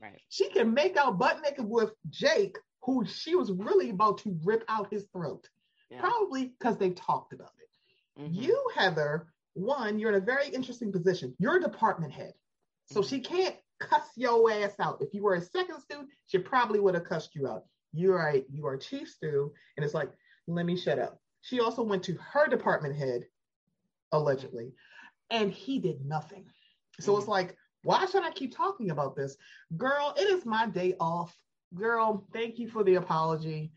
[0.00, 0.20] right.
[0.30, 4.64] She can make out butt naked with Jake, who she was really about to rip
[4.68, 5.50] out his throat,
[5.90, 6.00] Yeah.
[6.00, 8.22] probably because they talked about it.
[8.22, 8.32] Mhm.
[8.32, 9.26] You, Heather,
[9.56, 11.34] one, you're in a very interesting position.
[11.38, 12.34] You're a department head.
[12.86, 13.08] So Mhm.
[13.08, 15.02] she can't cuss your ass out.
[15.02, 17.64] If you were a second stew, she probably would have cussed you out.
[17.92, 20.12] You are a, you are chief stew, and it's like,
[20.46, 21.20] let me shut up.
[21.40, 23.26] She also went to her department head,
[24.12, 24.74] allegedly,
[25.30, 26.50] and he did nothing.
[27.00, 29.36] So it's like, why should I keep talking about this?
[29.76, 31.36] Girl, it is my day off.
[31.74, 33.72] Girl, thank you for the apology.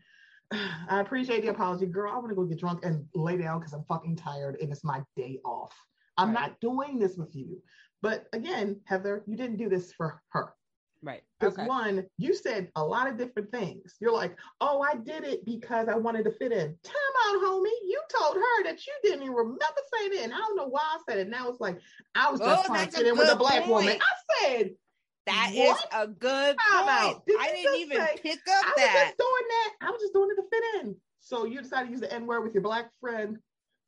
[0.52, 1.86] I appreciate the apology.
[1.86, 4.72] Girl, I want to go get drunk and lay down because I'm fucking tired and
[4.72, 5.72] it's my day off.
[6.16, 6.40] I'm Right.
[6.48, 7.62] not doing this with you.
[8.02, 10.54] But again, Heather, you didn't do this for her.
[11.02, 11.22] Right.
[11.38, 11.66] Because Okay.
[11.66, 13.94] one, you said a lot of different things.
[14.00, 16.76] You're like, oh, I did it because I wanted to fit in.
[16.82, 16.94] Time
[17.26, 17.70] out, homie.
[17.86, 20.24] You told her that you didn't even remember saying it.
[20.24, 21.28] And I don't know why I said it.
[21.28, 21.80] Now it's like,
[22.14, 23.98] I was just Oh, trying to fit in with a black woman.
[24.00, 24.70] I said,
[25.26, 25.88] That is What?
[25.92, 27.26] a good point.
[27.26, 29.04] Did I didn't even say- pick I up was that.
[29.06, 29.74] just doing that.
[29.82, 30.96] I was just doing it to fit in.
[31.20, 33.38] So you decided to use the N word with your black friend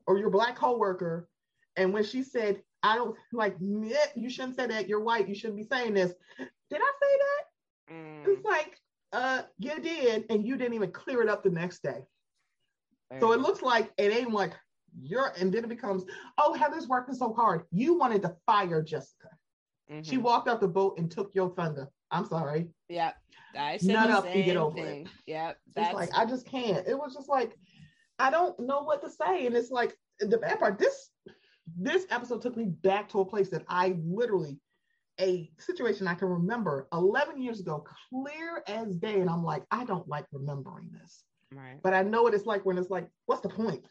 [0.07, 1.29] or your black coworker.
[1.77, 4.89] And when she said, I don't like, you shouldn't say that.
[4.89, 5.29] You're white.
[5.29, 6.13] You shouldn't be saying this.
[6.39, 7.95] Did I say that?
[7.95, 8.79] Mm, It's like,
[9.13, 12.03] uh, you did, and you didn't even clear it up the next day.
[13.11, 14.53] there So it looks like it ain't like
[15.01, 16.05] you're, and then it becomes,
[16.39, 17.65] oh, Heather's working so hard.
[17.71, 19.29] You wanted to fire Jessica.
[20.03, 20.23] She Mhm.
[20.23, 21.89] walked out the boat and took your thunder.
[22.11, 22.71] I'm sorry.
[22.89, 23.13] Yeah.
[23.57, 24.85] I said Nut up and get over it.
[24.85, 25.09] thing.
[25.27, 25.59] Yep.
[25.67, 26.87] It's That's like I just can't.
[26.87, 27.59] It was just like
[28.19, 30.79] I don't know what to say, and it's like the bad part.
[30.79, 31.11] This
[31.77, 34.59] this episode took me back to a place that I literally
[35.21, 39.85] a situation I can remember 11 years ago, clear as day, and I'm like, I
[39.85, 41.79] don't like remembering this, right.
[41.83, 43.85] but I know what it's like when it's like, what's the point?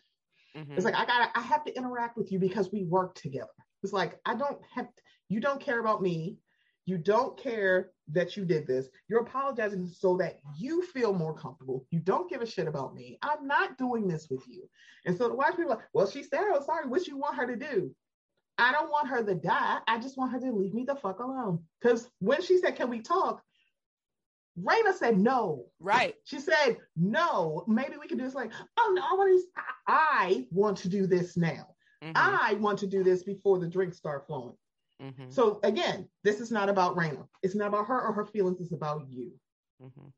[0.55, 0.71] Mhm.
[0.75, 3.47] It's like I got to I have to interact with you because we work together.
[3.83, 4.87] It's like I don't have
[5.29, 6.37] you don't care about me.
[6.85, 8.87] You don't care that you did this.
[9.07, 11.85] You're apologizing so that you feel more comfortable.
[11.91, 13.17] You don't give a shit about me.
[13.21, 14.67] I'm not doing this with you.
[15.05, 17.47] And so the watch people like, well, she said, oh, sorry, what you want her
[17.47, 17.95] to do?
[18.57, 19.77] I don't want her to die.
[19.87, 21.59] I just want her to leave me the fuck alone.
[21.79, 23.41] Because when she said, can we talk?
[24.59, 25.65] Rayna said no.
[25.79, 26.15] right.
[26.25, 30.47] She said, no, maybe we can do this like, oh no, I want to I
[30.51, 31.67] want to do this now.
[32.01, 32.13] Mhm.
[32.15, 34.57] I want to do this before the drinks start flowing.
[34.99, 35.31] Mhm.
[35.31, 37.27] So again, this is not about Rayna.
[37.43, 38.59] It's not about her or her feelings.
[38.59, 39.39] It's about you.
[39.81, 40.13] Mhm.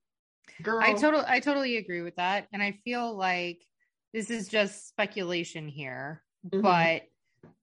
[0.62, 0.82] Girl.
[0.82, 2.48] I totally I totally agree with that.
[2.52, 3.66] And I feel like
[4.14, 6.62] this is just speculation here, Mhm.
[6.62, 7.10] but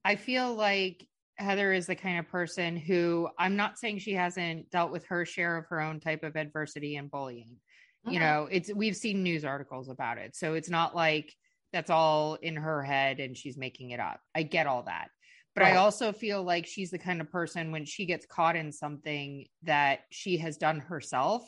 [0.04, 1.06] I feel like
[1.38, 5.24] Heather is the kind of person who I'm not saying she hasn't dealt with her
[5.24, 7.60] share of her own type of adversity and bullying.
[8.04, 8.20] You Mhm.
[8.20, 10.34] know, it's we've seen news articles about it.
[10.36, 11.34] So it's not like
[11.72, 14.20] that's all in her head and she's making it up.
[14.34, 15.08] I get all that.
[15.54, 18.70] But I also feel like she's the kind of person when she gets caught in
[18.72, 21.42] something that she has done herself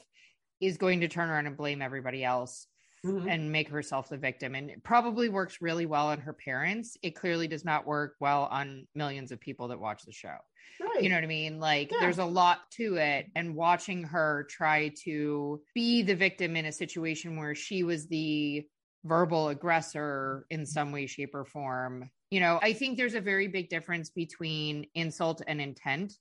[0.60, 2.66] is going to turn around and blame everybody else
[3.04, 3.28] Mhm.
[3.30, 4.54] and make herself the victim.
[4.54, 6.96] And it probably works really well on her parents.
[7.02, 10.36] It clearly does not work well on millions of people that watch the show.
[10.80, 11.02] Right.
[11.02, 11.58] You know what I mean?
[11.58, 11.98] Like Yeah.
[12.00, 13.26] there's a lot to it.
[13.34, 18.68] And watching her try to be the victim in a situation where she was the
[19.04, 22.10] verbal aggressor in some way, shape, or form.
[22.30, 26.14] You know, I think there's a very big difference between insult and intent.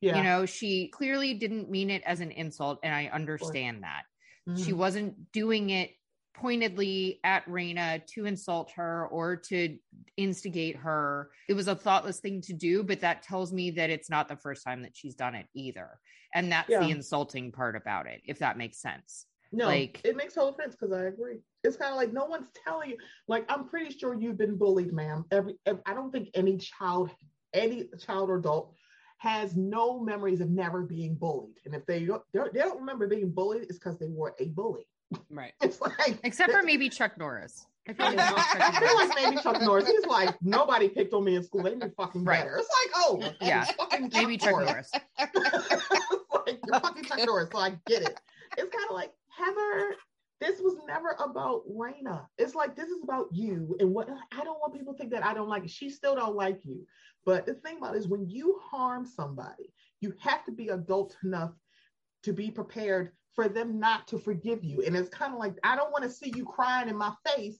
[0.00, 0.12] yeah.
[0.12, 4.04] You know, she clearly didn't mean it as an insult, and I understand that.
[4.54, 4.72] She Mhm.
[4.72, 5.92] wasn't doing it
[6.34, 9.78] pointedly at Rayna to insult her or to
[10.16, 11.30] instigate her.
[11.48, 14.36] It was a thoughtless thing to do, but that tells me that it's not the
[14.36, 16.00] first time that she's done it either.
[16.34, 16.78] And that's Yeah.
[16.78, 19.27] the insulting part about it, if that makes sense.
[19.52, 21.38] No, like- it makes total sense because I agree.
[21.64, 22.96] It's kind of like no one's telling you.
[23.26, 25.24] Like I'm pretty sure you've been bullied, ma'am.
[25.30, 27.10] Every, ev- I don't think any child,
[27.52, 28.72] any child or adult
[29.18, 31.56] has no memories of never being bullied.
[31.64, 34.86] And if they don't, they don't- remember being bullied, it's because they were a bully.
[35.30, 35.52] Right.
[35.62, 37.66] It's like Except for maybe Chuck Norris.
[37.88, 39.88] I feel like, I feel like maybe Chuck Norris.
[39.88, 41.62] He's like, nobody picked on me in school.
[41.62, 42.40] They knew fucking Right.
[42.44, 42.58] better.
[42.58, 43.62] It's like, oh, Yeah.
[43.62, 44.90] it's fucking maybe Chuck Norris.
[45.18, 45.34] it's
[46.30, 48.20] like, you're fucking Chuck Norris, so I get it.
[48.58, 49.94] It's kind of like Heather.
[50.40, 52.26] this was never about Rayna.
[52.38, 55.24] It's like this is about you and what I don't want people to think that
[55.24, 55.70] I don't like it.
[55.70, 56.86] She still don't like you.
[57.24, 61.16] But the thing about it is when you harm somebody, you have to be adult
[61.24, 61.52] enough
[62.22, 64.82] to be prepared for them not to forgive you.
[64.84, 67.58] And it's kind of like I don't want to see you crying in my face.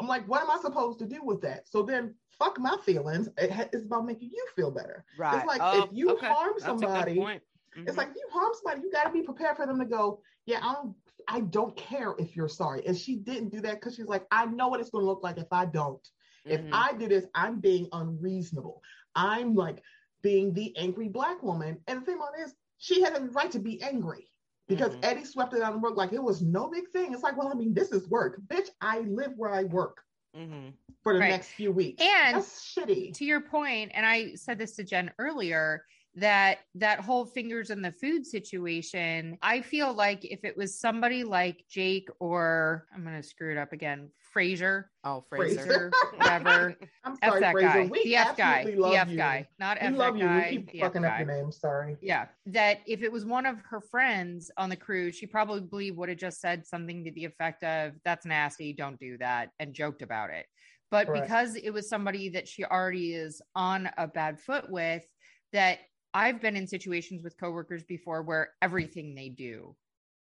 [0.00, 1.68] I'm like, what am I supposed to do with that?
[1.68, 3.28] So then fuck my feelings.
[3.36, 5.04] it's about making you feel better.
[5.16, 5.36] Right.
[5.36, 6.26] It's like if oh, you okay.
[6.26, 7.42] harm That's a good somebody,
[7.74, 7.88] point.
[7.88, 10.20] it's like if you harm somebody, you got to be prepared for them to go,
[10.46, 10.94] yeah, I don't,
[11.28, 12.86] I don't care if you're sorry.
[12.86, 15.22] And she didn't do that because she's like, I know what it's going to look
[15.22, 16.06] like if I don't.
[16.44, 16.68] If Mhm.
[16.72, 18.82] I do this, I'm being unreasonable.
[19.14, 19.82] I'm like
[20.22, 21.80] being the angry black woman.
[21.86, 24.28] And the thing about it is, she had a right to be angry
[24.68, 25.04] because Mhm.
[25.04, 27.12] Eddie swept it out of work like it was no big thing.
[27.14, 28.68] It's like, well, I mean, this is work, bitch.
[28.80, 30.02] I live where I work
[30.36, 30.74] Mhm.
[31.02, 31.28] for the Right.
[31.30, 32.02] next few weeks.
[32.02, 33.14] And That's shitty.
[33.14, 37.82] to your point, and I said this to Jen earlier, that that whole fingers in
[37.82, 43.22] the food situation, I feel like if it was somebody like Jake or I'm gonna
[43.22, 45.56] screw it up again, Fraser, Oh, Fraser.
[45.60, 45.92] Fraser.
[46.16, 46.76] whatever.
[47.04, 47.68] I'm F sorry, that Fraser.
[47.68, 47.88] guy.
[47.90, 48.64] We the F guy.
[48.64, 49.16] The F you.
[49.16, 49.48] guy.
[49.58, 50.24] Not We F love that you.
[50.26, 50.48] guy.
[50.50, 51.52] We keep F fucking up your name.
[51.52, 51.96] Sorry.
[52.00, 56.08] Yeah, that if it was one of her friends on the cruise, she probably would
[56.08, 60.02] have just said something to the effect of, That's nasty, don't do that, and joked
[60.02, 60.46] about it.
[60.90, 61.24] But Correct.
[61.24, 65.04] because it was somebody that she already is on a bad foot with,
[65.52, 65.78] that
[66.14, 69.74] I've been in situations with coworkers before where everything they do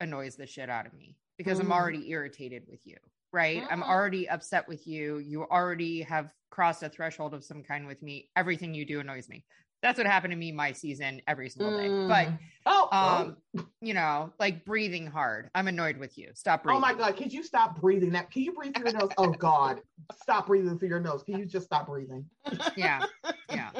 [0.00, 1.72] annoys the shit out of me because I'm Mhm.
[1.72, 2.98] already irritated with you,
[3.32, 3.64] right?
[3.70, 3.88] I'm Mhm.
[3.88, 5.18] already upset with you.
[5.18, 8.30] You already have crossed a threshold of some kind with me.
[8.36, 9.46] Everything you do annoys me.
[9.80, 11.88] That's what happened to me my season every single day.
[12.06, 12.38] But Mm.
[12.66, 13.36] oh, um,
[13.80, 15.50] you know, like breathing hard.
[15.54, 16.34] I'm annoyed with you.
[16.34, 18.10] Stop oh my God, could you stop breathing?
[18.10, 19.10] That can you breathe through your nose?
[19.16, 19.80] Oh God,
[20.20, 21.22] stop breathing through your nose.
[21.22, 22.28] Can you just stop breathing?
[22.76, 23.06] Yeah.
[23.50, 23.70] Yeah.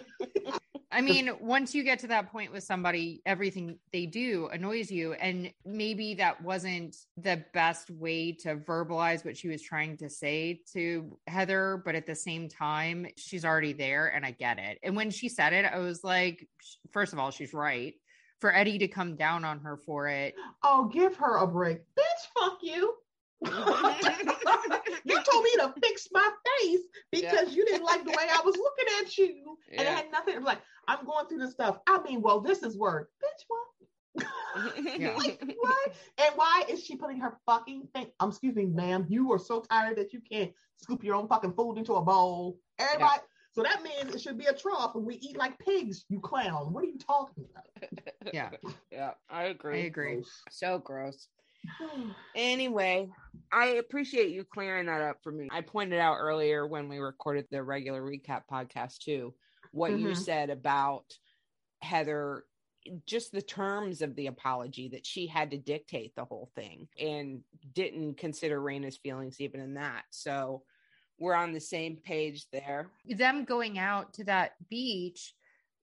[0.98, 5.12] I mean, once you get to that point with somebody, everything they do annoys you.
[5.12, 10.61] And maybe that wasn't the best way to verbalize what she was trying to say
[10.72, 11.80] to Heather.
[11.84, 14.80] But at the same time, she's already there and I get it.
[14.82, 16.48] And when she said it, I was like,
[16.90, 17.94] first of all, she's right.
[18.40, 20.34] For Eddie to come down on her for it,
[20.64, 22.40] Oh, give her a break, bitch.
[22.40, 22.94] Fuck you.
[23.44, 26.28] you told me to fix my
[26.61, 26.81] face
[27.12, 30.42] because you didn't like the way I was looking at you, and it had nothing.
[30.42, 31.79] Like I'm going through this stuff.
[31.87, 33.44] I mean, well, this is work, bitch.
[33.49, 34.27] What?
[34.99, 35.14] Yeah.
[35.16, 35.94] like what?
[36.18, 38.07] And why is she putting her fucking thing?
[38.21, 39.07] Um, excuse me, ma'am.
[39.09, 42.59] You are so tired that you can't scoop your own fucking food into a bowl.
[42.79, 43.23] Everybody.
[43.53, 46.05] So that means it should be a trough, and we eat like pigs.
[46.09, 46.73] You clown.
[46.73, 47.64] What are you talking about?
[48.33, 48.51] yeah,
[48.92, 49.83] yeah, I agree.
[49.83, 50.12] I agree.
[50.12, 50.25] agree.
[50.51, 51.29] So gross.
[52.35, 53.11] Anyway,
[53.53, 55.49] I appreciate you clearing that up for me.
[55.51, 59.35] I pointed out earlier when we recorded the regular recap podcast too,
[59.73, 60.16] what you Mhm.
[60.16, 61.18] said about
[61.81, 62.44] Heather,
[63.07, 67.42] just the terms of the apology that she had to dictate the whole thing and
[67.73, 70.05] didn't consider Rayna's feelings even in that.
[70.11, 70.64] So
[71.18, 72.92] we're on the same page there.
[73.05, 75.35] them going out to that beach,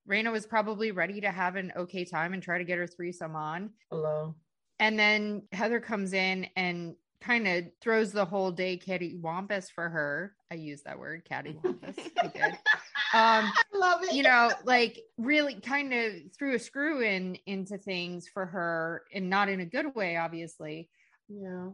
[0.07, 3.35] Rayna was probably ready to have an okay time and try to get her threesome
[3.35, 3.73] on.
[3.89, 4.35] Hello.
[4.79, 10.35] And then Heather comes in and kind of throws the whole day cattywampus for her.
[10.51, 11.97] I use that word, cattywampus.
[12.21, 12.43] I did.
[13.13, 14.13] Um, I love it.
[14.13, 19.29] you know, like really kind of threw a screw in into things for her and
[19.29, 20.89] not in a good way, obviously
[21.29, 21.69] Yeah.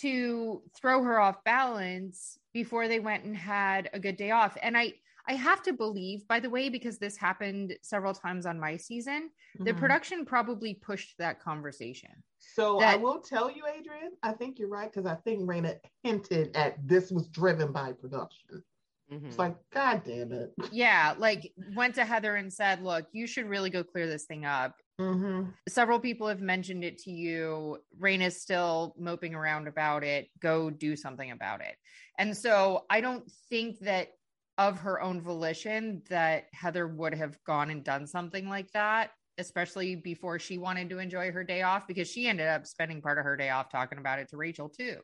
[0.00, 4.56] to throw her off balance before they went and had a good day off.
[4.60, 4.94] And I
[5.28, 9.30] I have to believe, by the way, because this happened several times on my season,
[9.60, 9.76] the Mhm.
[9.78, 12.10] production probably pushed that conversation.
[12.40, 16.56] So I will tell you, Adrian, I think you're right because I think Rayna hinted
[16.56, 18.64] at this was driven by production.
[19.12, 19.26] Mhm.
[19.26, 20.52] It's like, God damn it.
[20.70, 24.44] Yeah, like went to Heather and said, "Look, you should really go clear this thing
[24.44, 25.50] up." Mm-hmm.
[25.68, 27.78] Several people have mentioned it to you.
[27.98, 30.28] Rain is still moping around about it.
[30.38, 31.76] Go do something about it.
[32.18, 34.12] And so I don't think that
[34.58, 39.96] of her own volition that Heather would have gone and done something like that, especially
[39.96, 43.24] before she wanted to enjoy her day off, because she ended up spending part of
[43.24, 44.98] her day off talking about it to Rachel too.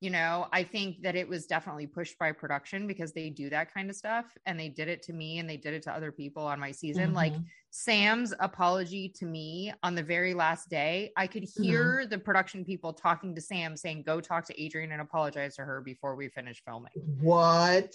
[0.00, 3.72] You know, I think that it was definitely pushed by production because they do that
[3.72, 6.10] kind of stuff and they did it to me and they did it to other
[6.10, 7.08] people on my season.
[7.08, 7.16] Mm-hmm.
[7.16, 7.34] Like
[7.68, 11.62] Sam's apology to me on the very last day, I could mm-hmm.
[11.62, 15.66] hear the production people talking to Sam saying, Go talk to Adrian and apologize to
[15.66, 16.92] her before we finish filming.
[17.20, 17.94] What?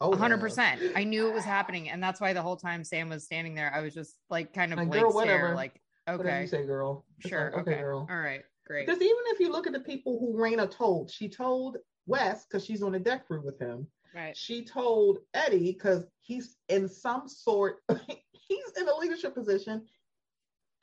[0.00, 0.92] Oh, 100%.
[0.96, 1.90] I knew it was happening.
[1.90, 4.72] And that's why the whole time Sam was standing there, I was just like kind
[4.72, 5.54] of Like, blank girl, stare, whatever.
[5.54, 7.04] like, Whatever okay, you say, girl.
[7.18, 8.06] It's sure, like, okay, girl.
[8.10, 8.86] all right, great.
[8.86, 11.76] Because even if you look at the people who Rayna told, she told
[12.06, 13.86] Wes because she's on the deck crew with him.
[14.14, 14.36] Right.
[14.36, 17.76] She told Eddie because he's in some sort,
[18.32, 19.86] he's in a leadership position,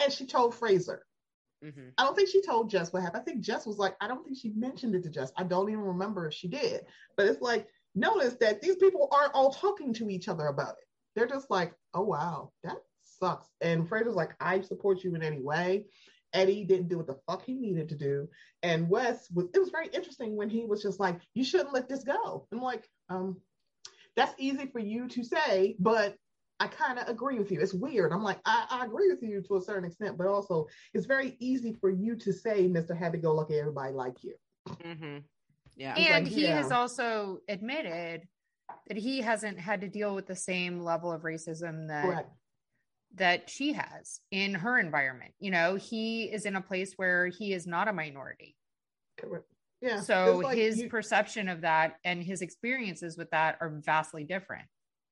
[0.01, 1.03] and she told Fraser.
[1.65, 1.91] Mhm.
[1.97, 3.22] I don't think she told Jess what happened.
[3.22, 5.32] I think Jess was like, I don't think she mentioned it to Jess.
[5.36, 6.86] I don't even remember if she did.
[7.18, 7.68] But it's like,
[7.98, 10.88] notice that these people aren't all talking to each other about it.
[11.16, 13.48] They're just like, oh wow, that sucks.
[13.62, 15.86] And Fraser's like, I support you in any way.
[16.34, 18.28] Eddie didn't do what the fuck he needed to do.
[18.62, 21.89] And Wes was it was very interesting when he was just like, you shouldn't let
[21.89, 22.48] this go.
[22.52, 23.38] I'm like, um,
[24.16, 26.16] that's easy for you to say, but
[26.60, 27.62] I kind of agree with you.
[27.62, 28.12] It's weird.
[28.12, 31.38] I'm like, I, I agree with you to a certain extent, but also it's very
[31.39, 32.98] easy for you to say, Mr.
[32.98, 34.34] Happy Go Lucky, everybody like you.
[34.68, 35.24] Mhm.
[35.78, 35.93] Yeah.
[35.95, 38.28] And like, he has also admitted
[38.88, 42.30] that he hasn't had to deal with the same level of racism that Correct.
[43.15, 45.34] that she has in her environment.
[45.39, 48.55] You know, he is in a place where he is not a minority.
[49.17, 49.45] Correct.
[49.80, 50.01] Yeah.
[50.01, 54.65] so like his you- perception of that and his experiences with that are vastly different.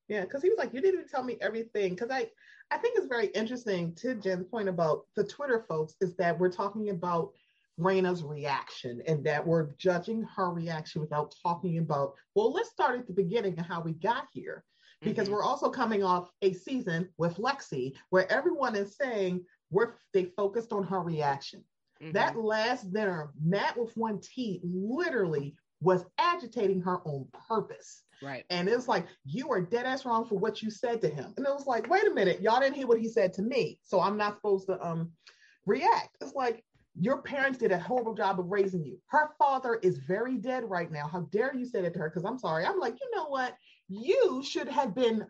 [0.08, 1.92] Yeah, because he was like, you didn't tell me everything.
[1.92, 2.28] Because I,
[2.72, 6.52] I think it's very interesting to Jen's point about the Twitter folks is that we're
[6.52, 7.32] talking about
[7.80, 13.08] Rayna's reaction and that we're judging her reaction without talking about, well, let's start at
[13.08, 14.64] the beginning and how we got here.
[15.02, 15.34] Because Mhm.
[15.34, 20.72] we're also coming off a season with Lexi where everyone is saying we're they focused
[20.72, 21.64] on her reaction.
[22.02, 22.14] Mhm.
[22.14, 28.04] That last dinner, Matt with one T literally was agitating her on purpose.
[28.22, 28.46] right.
[28.50, 31.34] And it was like, you are dead ass wrong for what you said to him.
[31.36, 33.78] And it was like, wait a minute, y'all didn't hear what he said to me.
[33.84, 35.12] So I'm not supposed to um
[35.66, 36.16] react.
[36.22, 36.65] It's like
[37.00, 38.98] your parents did a horrible job of raising you.
[39.08, 41.08] Her father is very dead right now.
[41.08, 42.10] How dare you say that to her?
[42.10, 42.66] Because I'm sorry.
[42.66, 43.56] I'm like, you know what?
[43.88, 45.26] You should have been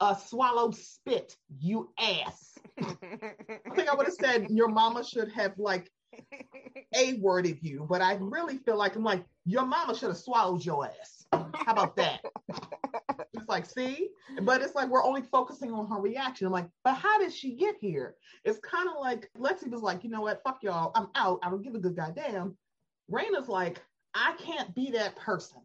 [0.00, 2.58] a swallowed spit, you ass.
[2.78, 5.90] I think I would have said your mama should have like
[6.94, 10.64] a worded you, but I really feel like I'm like, your mama should have swallowed
[10.64, 11.26] your ass.
[11.32, 12.20] How about that?
[13.52, 14.08] Like, see,
[14.42, 16.46] but it's like we're only focusing on her reaction.
[16.46, 18.16] I'm like, but how did she get here?
[18.44, 21.40] It's kind of like Lexi was like, you know what, fuck y'all, I'm out.
[21.42, 22.56] I don't give a good goddamn.
[23.10, 23.82] Rayna's like,
[24.14, 25.60] I can't be that person.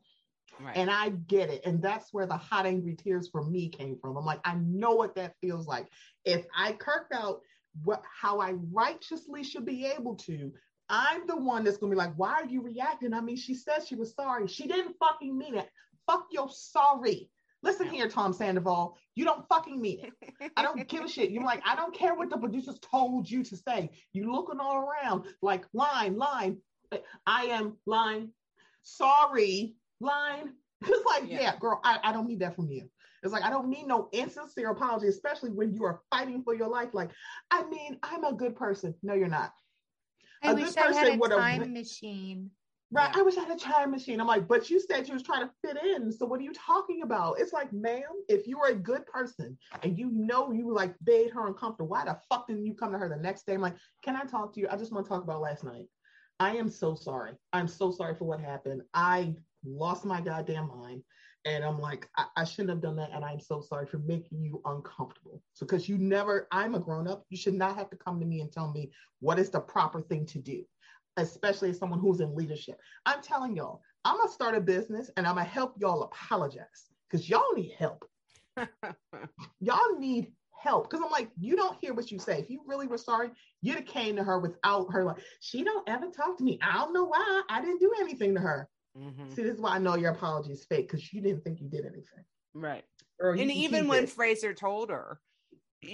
[0.60, 0.76] right.
[0.76, 1.66] And I get it.
[1.66, 4.18] And that's where the hot angry tears for me came from.
[4.18, 5.88] I'm like, I know what that feels like.
[6.26, 7.42] If I kirked out
[7.84, 10.52] what how I righteously should be able to,
[10.90, 13.14] I'm the one that's gonna be like, why are you reacting?
[13.14, 14.48] I mean, she said she was sorry.
[14.48, 15.70] She didn't fucking mean it.
[16.08, 17.30] Fuck your sorry.
[17.64, 18.98] Listen here, Tom Sandoval.
[19.16, 20.52] You don't fucking mean it.
[20.56, 21.32] I don't give a shit.
[21.32, 23.90] You're like, I don't care what the producers told you to say.
[24.14, 26.58] You looking all around like line, line.
[27.26, 28.30] I am line.
[28.84, 30.54] Sorry, line.
[30.86, 31.42] It's like, Yeah.
[31.42, 32.88] yeah, girl, I, I don't need that from you.
[33.24, 36.68] It's like I don't need no insincere apology, especially when you are fighting for your
[36.68, 36.90] life.
[36.94, 37.10] Like,
[37.50, 38.94] I mean, I'm a good person.
[39.02, 39.52] No, you're not.
[40.44, 42.52] I A wish good I had a would've- time machine.
[42.90, 43.10] Right.
[43.14, 43.20] Yeah.
[43.20, 44.22] I wish I had a time machine.
[44.22, 46.12] I'm like, but you said you was trying to fit in.
[46.12, 47.40] So what are you talking about?
[47.40, 51.32] It's like, ma'am, if you are a good person and you know you like made
[51.32, 53.56] her uncomfortable, why the fuck didn't you come to her the next day?
[53.56, 54.68] I'm like, can I talk to you?
[54.72, 55.88] I just want to talk about last night.
[56.40, 57.34] I am so sorry.
[57.52, 58.84] I'm so sorry for what happened.
[58.94, 59.36] I
[59.66, 61.04] lost my goddamn mind.
[61.46, 63.12] And I'm like, I, I shouldn't have done that.
[63.14, 65.42] And I'm so sorry for making you uncomfortable.
[65.54, 68.26] So, because you never, I'm a grown up, you should not have to come to
[68.26, 70.64] me and tell me what is the proper thing to do,
[71.18, 72.80] especially as someone who's in leadership.
[73.06, 77.30] I'm telling y'all, I'm gonna start a business and I'm gonna help y'all apologize because
[77.30, 78.06] y'all need help.
[79.60, 80.32] Y'all need
[80.64, 82.40] help because I'm like, you don't hear what you say.
[82.40, 83.30] If you really were sorry,
[83.62, 86.58] you'd have came to her without her like, she don't ever talk to me.
[86.62, 87.44] I don't know why.
[87.50, 88.68] I didn't do anything to her.
[88.98, 89.36] Mhm.
[89.36, 91.70] See, this is why I know your apology is fake because you didn't think you
[91.70, 92.26] did anything.
[92.56, 92.84] Right.
[93.22, 94.10] And even when it.
[94.10, 95.22] Fraser told her,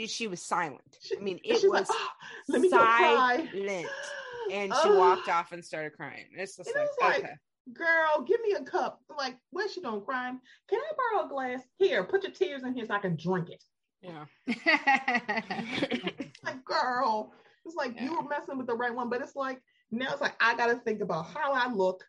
[0.08, 0.98] she was silent.
[1.02, 2.14] She- I mean, it was like, "Ah,
[2.48, 3.50] let me go cry.
[3.52, 3.90] silent.
[4.52, 4.98] And she Ugh.
[4.98, 6.26] walked off and started crying.
[6.36, 7.34] It's just it like, was like, okay.
[7.74, 9.00] Girl, give me a cup.
[9.10, 10.42] I'm like, where's she doing crime?
[10.70, 11.62] Can I borrow a glass?
[11.78, 13.64] Here, put your tears in here so I can drink it.
[14.02, 14.26] Yeah.
[16.44, 17.34] like, girl,
[17.66, 20.36] it's like you were messing with the right one, but it's like now it's like
[20.42, 22.04] I gotta think about how I look,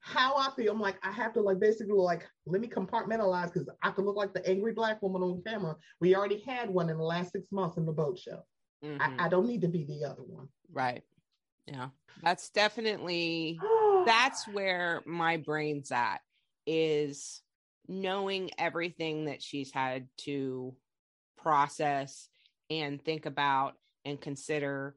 [0.00, 0.72] how I feel.
[0.72, 4.16] I'm like, I have to like basically like let me compartmentalize because I could look
[4.16, 5.76] like the angry black woman on camera.
[6.00, 8.42] We already had one in the last six months in the boat show.
[8.84, 9.00] Mhm.
[9.00, 10.48] I, I don't need to be the other one.
[10.70, 11.02] Right.
[11.70, 11.88] Yeah.
[12.22, 13.60] That's definitely
[14.06, 16.20] that's where my brain's at
[16.66, 17.42] is
[17.86, 20.74] knowing everything that she's had to
[21.38, 22.28] process
[22.70, 24.94] and think about and consider,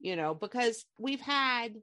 [0.00, 1.76] you know, because we've had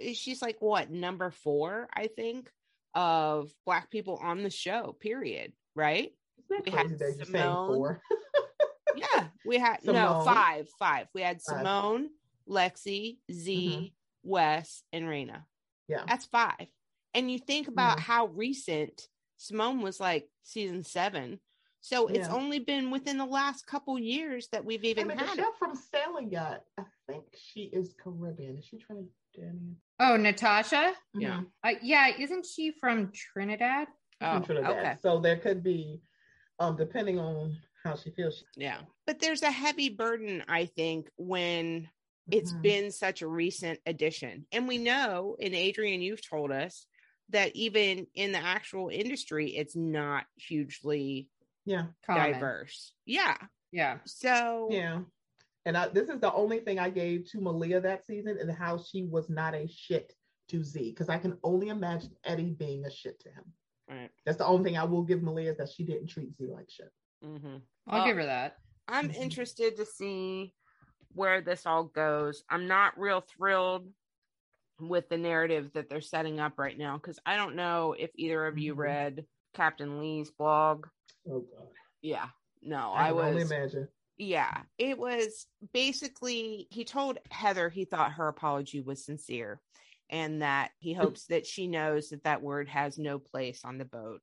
[0.00, 2.50] eh, she's like what number 4 I think
[2.94, 6.12] of black people on the show period, right?
[6.48, 7.76] We had crazy that you're saying Simone.
[7.76, 8.02] four?
[8.96, 11.06] Yeah, we had no five, five.
[11.14, 11.40] We had.
[11.40, 12.10] Simone,
[12.48, 15.44] Lexi, Z, Wes, and Rayna.
[15.88, 16.04] Yeah.
[16.06, 16.66] That's five.
[17.14, 18.02] And you think about Mhm.
[18.02, 21.40] how recent Simone was like season seven.
[21.80, 22.34] So it's Yeah.
[22.34, 25.46] only been within the last couple years that we've I even mean, the had it.
[25.58, 28.58] from Sailing Yacht, I think she is Caribbean.
[28.58, 29.76] Is she Trinidadian?
[29.98, 30.94] Oh, Natasha.
[31.14, 31.40] Yeah.
[31.40, 31.52] Mhm.
[31.64, 33.88] Uh, yeah, isn't she from Trinidad?
[34.18, 34.70] From Oh, Trinidad.
[34.70, 34.96] okay.
[35.00, 36.02] So there could be,
[36.58, 38.44] um, depending on how she feels.
[38.56, 38.82] Yeah.
[39.06, 41.88] But there's a heavy burden, I think, when
[42.30, 42.62] it's Mhm.
[42.62, 44.46] been such a recent addition.
[44.52, 46.86] And we know, and Adrian, you've told us
[47.30, 51.28] that even in the actual industry, it's not hugely
[51.64, 52.32] yeah, Common.
[52.32, 52.94] diverse.
[53.04, 53.36] Yeah.
[53.70, 54.00] Yeah.
[54.04, 55.02] So, yeah.
[55.66, 58.78] And I, this is the only thing I gave to Malia that season, and how
[58.78, 60.14] she was not a shit
[60.48, 63.44] to Z, because I can only imagine Eddie being a shit to him.
[63.88, 64.10] right.
[64.24, 66.70] That's the only thing I will give Malia is that she didn't treat Z like
[66.70, 66.90] shit.
[67.22, 68.56] hmm I'll Uh, give her that.
[68.88, 69.16] I'm Mhm.
[69.16, 70.54] interested to see
[71.14, 72.44] where this all goes.
[72.48, 73.88] I'm not real thrilled
[74.80, 78.46] with the narrative that they're setting up right now because I don't know if either
[78.46, 78.78] of you Mhm.
[78.78, 80.86] read Captain Lee's blog.
[81.28, 81.68] Oh god,
[82.00, 82.28] Yeah,
[82.62, 83.50] no, I, I, can only was.
[83.50, 83.88] imagine.
[84.16, 89.60] Yeah, it was basically he told Heather he thought her apology was sincere
[90.08, 93.84] and that he hopes that she knows that that word has no place on the
[93.84, 94.20] boat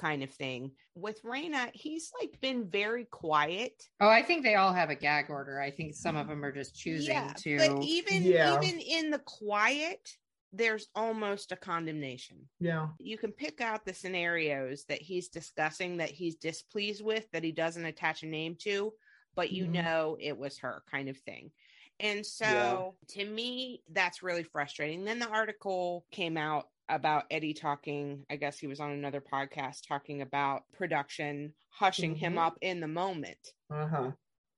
[0.00, 0.72] kind of thing.
[0.94, 3.74] With Rayna, he's like been very quiet.
[4.00, 5.60] Oh, I think they all have a gag order.
[5.60, 7.56] I think some of them are just choosing yeah, to.
[7.58, 8.58] But even Yeah.
[8.60, 10.16] even in the quiet,
[10.52, 12.48] there's almost a condemnation.
[12.60, 17.44] Yeah, You can pick out the scenarios that he's discussing that he's displeased with that
[17.44, 18.92] he doesn't attach a name to,
[19.36, 19.72] but you Mhm.
[19.82, 21.50] know it was her kind of thing.
[21.98, 25.04] And so to me, that's really frustrating.
[25.04, 29.86] Then the article came out about Eddie talking, I guess he was on another podcast
[29.86, 32.38] talking about production hushing him Mhm.
[32.46, 33.38] up in the moment.
[33.70, 34.10] uh huh.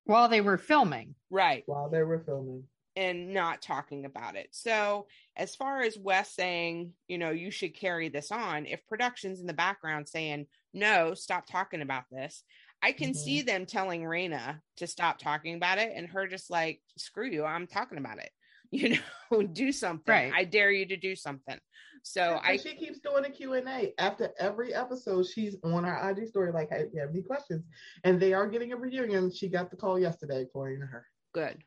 [0.05, 1.15] while they were filming.
[1.31, 1.63] Right.
[1.67, 2.67] While they were filming,
[2.97, 4.49] and not talking about it.
[4.51, 5.07] So,
[5.37, 9.47] as far as Wes saying, you know, you should carry this on, if production's in
[9.47, 12.43] the background saying, no, stop talking about this,
[12.83, 13.17] I can Mhm.
[13.17, 17.45] see them telling Rayna to stop talking about it and her just like, screw you,
[17.45, 18.31] I'm talking about it.
[18.75, 18.97] You
[19.31, 20.11] know, do something.
[20.11, 20.33] Right.
[20.35, 21.61] I dare you to do something.
[22.03, 23.95] So, And I, she keeps doing a Q&A.
[23.99, 27.65] After every episode, she's on her IG story like, hey, if you have any questions?
[28.05, 29.31] And they are getting a reunion.
[29.31, 31.07] She got the call yesterday, according to her.
[31.33, 31.63] good,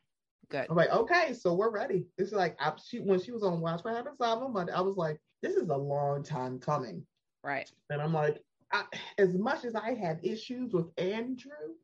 [0.50, 0.66] good.
[0.68, 2.06] I'm like, okay, so we're ready.
[2.18, 4.80] It's like I, she when she was on Watch What Happens Live on Monday, I
[4.82, 7.04] was like, this is a long time coming.
[7.42, 7.70] Right.
[7.90, 8.84] And I'm like, I,
[9.18, 11.74] as much as I had issues with Andrew,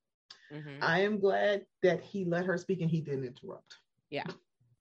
[0.53, 0.79] Mhm.
[0.83, 3.77] I am glad that he let her speak and he didn't interrupt.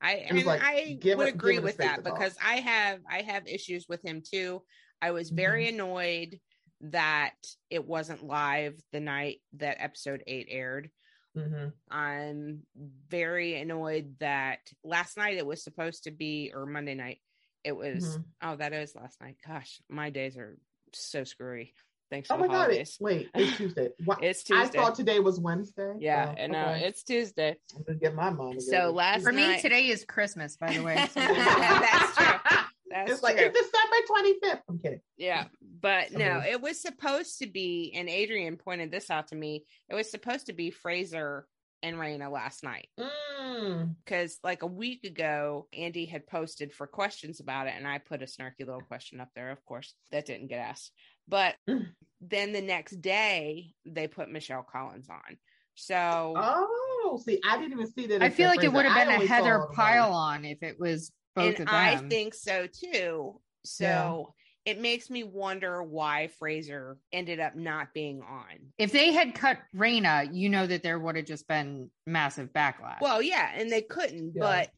[0.02, 3.00] I and like, I would it- agree give it a with that because I have
[3.08, 4.62] I have issues with him too.
[5.00, 5.74] I was very Mm-hmm.
[5.76, 6.40] annoyed
[6.82, 7.34] that
[7.70, 10.90] it wasn't live the night that episode 8 aired.
[11.34, 12.66] hmm I'm
[13.08, 17.20] very annoyed that last night it was supposed to be or Monday night
[17.64, 18.24] it was Mhm.
[18.42, 19.36] oh that is last night.
[19.46, 20.58] Gosh, my days are
[20.92, 21.74] so screwy.
[22.12, 22.70] Thanks Oh for my the god!
[22.72, 23.88] It, wait, it's Tuesday.
[24.04, 25.94] Why, It's I thought today was Wednesday.
[25.98, 26.84] yeah, Oh, and uh, okay.
[26.84, 27.56] it's Tuesday.
[27.74, 28.62] I'm gonna get my mind.
[28.62, 30.94] So last For me, today is Christmas, by the way.
[31.14, 32.26] That's true.
[32.90, 33.46] That's it's like true.
[33.46, 34.60] it's December 25th.
[34.68, 35.00] I'm kidding.
[35.16, 35.44] Yeah,
[35.80, 39.64] but no, it was supposed to be, and Adrian pointed this out to me.
[39.88, 41.46] It was supposed to be Fraser
[41.82, 43.96] and Rayna last night Mm.
[44.04, 48.22] because, like a week ago, Andy had posted for questions about it, and I put
[48.22, 49.50] a snarky little question up there.
[49.50, 50.92] Of course, that didn't get asked.
[51.28, 51.88] But Mm.
[52.20, 55.38] then the next day, they put Michelle Collins on.
[55.74, 58.22] So Oh, see, I didn't even see that.
[58.22, 60.78] I feel like it would have been a Heather it on- pile on if it
[60.78, 63.40] was both and of I think so too.
[63.64, 64.34] So
[64.66, 64.72] Yeah.
[64.74, 68.72] it makes me wonder why Fraser ended up not being on.
[68.78, 73.00] if they had cut Rayna, you know that there would have just been massive backlash.
[73.00, 74.40] Well, yeah, and they couldn't, Yeah.
[74.40, 74.70] but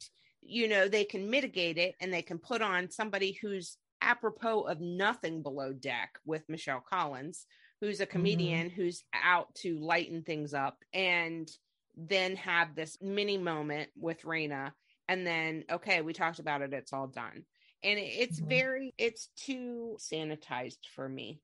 [0.46, 4.80] you know, they can mitigate it and they can put on somebody who's apropos of
[4.80, 7.46] nothing below deck with Michelle Collins,
[7.80, 11.50] who's a comedian who's out to lighten things up and
[11.96, 14.72] then have this mini moment with Rayna
[15.08, 17.44] and then okay, we talked about it, it's all done.
[17.82, 18.48] And it- it's Mhm.
[18.48, 21.40] very it's too sanitized for me.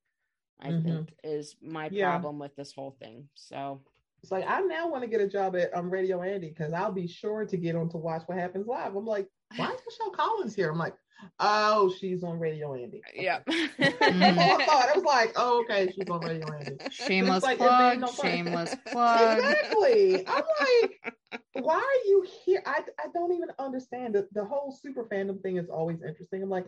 [0.61, 0.83] I Mhm.
[0.85, 2.11] think is my Yeah.
[2.11, 3.29] problem with this whole thing.
[3.35, 3.85] So
[4.23, 6.93] It's like I now want to get a job at um, Radio Andy because I'll
[6.93, 8.95] be sure to get on to watch what happens live.
[8.95, 10.71] I'm like, why is Michelle Collins here?
[10.71, 10.95] I'm like,
[11.39, 13.03] oh, she's on Radio Andy.
[13.15, 13.41] yeah.
[13.49, 13.83] Mm-hmm.
[14.19, 14.89] That's all I thought.
[14.89, 16.77] I was like, oh, okay, she's on Radio Andy.
[16.91, 19.39] shameless like plug, no shameless plug.
[19.39, 20.27] Exactly.
[20.27, 21.15] I'm like,
[21.55, 22.63] why are you here?
[22.67, 24.15] I, I don't even understand.
[24.15, 26.43] The, the whole super fandom thing is always interesting.
[26.43, 26.67] I'm like,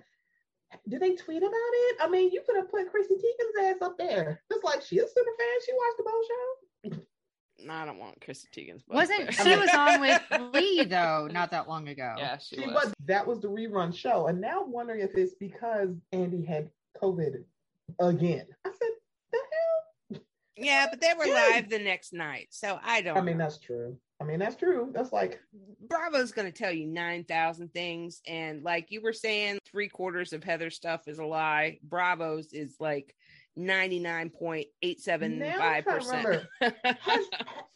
[0.88, 1.96] did they tweet about it?
[2.00, 4.42] I mean, you could have put Chrissy Teigen's ass up there.
[4.50, 5.58] It's like she a super fan.
[5.66, 7.02] She watched the Bow Show.
[7.64, 9.32] No, I don't want Chrissy Teigen's butt Wasn't there.
[9.32, 10.22] she was on with
[10.54, 12.14] Lee though not that long ago?
[12.18, 12.74] Yeah, she, She was.
[12.74, 12.94] was.
[13.06, 16.70] That was the rerun show, and now I'm wondering if it's because Andy had
[17.02, 17.44] COVID
[18.00, 18.46] again.
[18.64, 18.88] I said,
[19.32, 19.38] the
[20.10, 20.20] hell?
[20.56, 23.16] Yeah, but they were live the next night, so I don't.
[23.16, 23.44] I mean, know.
[23.44, 23.96] that's true.
[24.20, 24.90] I mean, that's true.
[24.94, 25.40] That's like,
[25.88, 28.20] Bravo's going to tell you 9,000 things.
[28.28, 31.80] And like you were saying, three quarters of Heather's stuff is a lie.
[31.82, 33.16] Bravo's is like
[33.58, 36.46] 99.875%.
[36.60, 37.26] Has,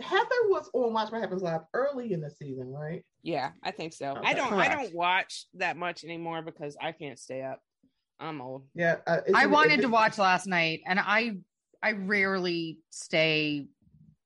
[0.00, 3.04] Heather was on Watch What Happens Live early in the season, right?
[3.22, 4.12] yeah, I think so.
[4.12, 7.60] Okay, I don't I don't watch that much anymore because I can't stay up.
[8.18, 8.64] I'm old.
[8.74, 8.96] Yeah.
[9.06, 11.32] Uh, I wanted to watch last night, and I
[11.82, 13.66] I rarely stay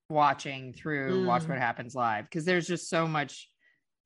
[0.09, 1.48] watching through Watch Mm.
[1.48, 3.48] What Happens Live because there's just so much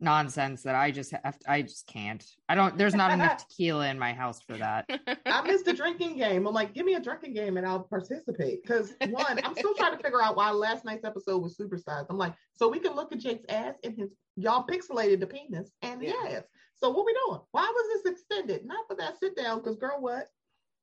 [0.00, 2.24] nonsense that I just have I just can't.
[2.48, 2.76] I don't.
[2.76, 4.88] There's not enough tequila in my house for that.
[5.26, 6.46] I missed the drinking game.
[6.46, 8.62] I'm like, give me a drinking game and I'll participate.
[8.62, 12.06] Because one, I'm still trying to figure out why last night's episode was supersized.
[12.10, 15.70] I'm like, so we can look at Jake's ass and his y'all pixelated the penis
[15.82, 16.36] and the Yeah.
[16.38, 16.44] ass.
[16.76, 17.40] So what we doing?
[17.52, 18.66] Why was this extended?
[18.66, 19.58] Not for that sit down.
[19.58, 20.26] Because girl, what?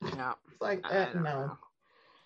[0.02, 0.34] no.
[0.52, 1.58] It's like, I uh, don't no, know.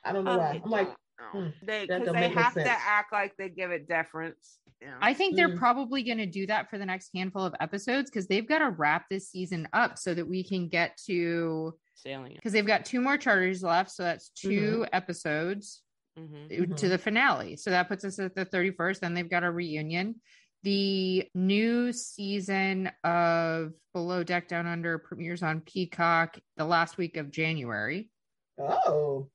[0.03, 0.61] I don't know why.
[0.63, 3.71] I'm like, hmm, they because don't they make no have to act like they give
[3.71, 4.59] it deference.
[4.81, 4.97] Yeah.
[5.01, 5.57] I think they're Mm.
[5.57, 8.69] probably going to do that for the next handful of episodes because they've got to
[8.69, 12.33] wrap this season up so that we can get to sailing.
[12.35, 13.91] because they've got two more charters left.
[13.91, 15.81] So that's 2 episodes
[16.17, 16.75] Mm-hmm.
[16.75, 17.57] to the finale.
[17.57, 19.01] So that puts us at the 31st.
[19.01, 20.21] Then they've got a reunion.
[20.63, 27.31] The new season of Below Deck Down Under premieres on Peacock the last week of
[27.31, 28.09] January.
[28.57, 29.27] oh,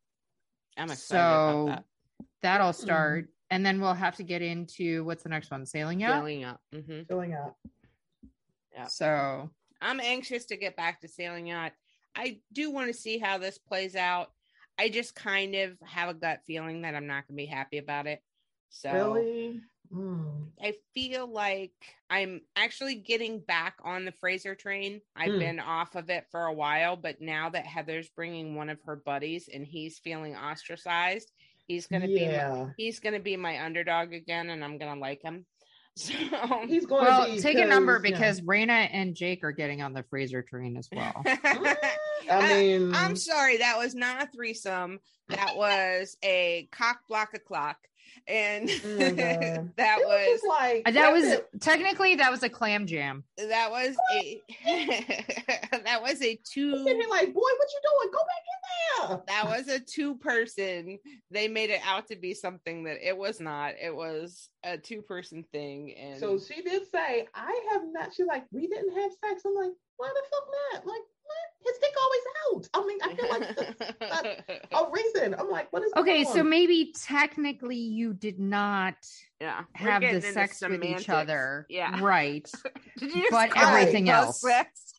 [0.79, 1.85] I'm excited So about
[2.41, 3.29] that'll start.
[3.51, 5.67] And then we'll have to get into what's the next one?
[5.67, 6.09] Sailing that.
[6.09, 6.15] Yacht.
[6.19, 6.61] Sailing up.
[6.73, 7.57] hmm filling out.
[8.73, 8.87] Yeah.
[8.87, 11.73] So I'm anxious to get back to sailing yacht.
[12.15, 14.31] I do want to see how this plays out.
[14.79, 17.79] I just kind of have a gut feeling that I'm not going to be happy
[17.79, 18.23] about it.
[18.69, 19.61] So Really?
[19.93, 20.21] Hmm.
[20.63, 21.73] I feel like
[22.09, 25.01] I'm actually getting back on the Fraser train.
[25.17, 25.39] I've Hmm.
[25.39, 28.97] been off of it for a while, but now that Heather's bringing one of her
[28.97, 31.33] buddies and he's feeling ostracized,
[31.71, 34.93] he's going to be my, he's going to be my underdog again and I'm going
[34.93, 35.47] to like him.
[35.97, 36.15] So
[36.67, 38.11] He's going well, to take a number yeah.
[38.11, 41.23] because Rayna and Jake are getting on the Fraser train as well.
[42.31, 45.01] I mean, I'm sorry, that was not a threesome.
[45.29, 47.77] That was a cock block a clock.
[48.27, 49.17] And Oh mm-hmm.
[49.17, 51.49] my that it was just like that was it.
[51.61, 53.25] technically that was a clam jam.
[53.37, 54.43] that was a
[55.85, 56.73] that was a two
[57.11, 58.13] like, boy, what you doing?
[58.13, 58.61] Go back in
[59.09, 59.23] there.
[59.27, 60.99] that was a two person.
[61.31, 63.75] They made it out to be something that it was not.
[63.81, 65.95] It was a two person thing.
[65.95, 68.15] And So she did say, I have not.
[68.15, 69.43] She's like, we didn't have sex.
[69.45, 70.87] I'm like, why the fuck not?
[70.87, 71.20] Like, what?
[71.63, 72.69] His dick always out.
[72.75, 75.35] I mean, I feel like that's a reason.
[75.39, 76.49] I'm like, what is Okay, going so on?
[76.49, 78.95] maybe technically you did not
[79.41, 81.67] yeah, have the getting into sex with each other.
[81.69, 82.01] Yeah.
[82.03, 82.51] Right.
[82.99, 84.41] Did you But everything else.
[84.41, 84.95] sex?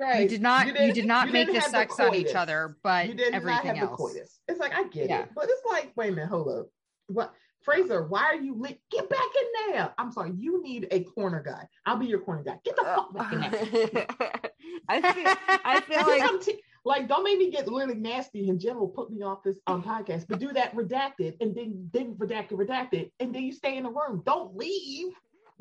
[0.00, 0.22] Right.
[0.22, 2.76] You did not you, didn't- did not you make didn't the sex on each other,
[2.82, 3.96] but you did not everything have the else.
[3.96, 4.40] coitus.
[4.48, 5.22] It's like I get Yeah.
[5.22, 6.66] it, but it's like, wait a minute, hold up.
[7.08, 8.80] What Fraser, why are you lit?
[8.90, 9.94] Get back in there.
[9.98, 11.68] I'm sorry, you need a corner guy.
[11.84, 12.58] I'll be your corner guy.
[12.64, 14.06] Get the fuck back in there.
[14.88, 15.34] I feel
[15.64, 19.22] I feel like t- like don't make me get really nasty in general, put me
[19.22, 23.42] off this um podcast, but do that redacted and then then redacted, redacted, and then
[23.42, 24.22] you stay in the room.
[24.24, 25.12] Don't leave.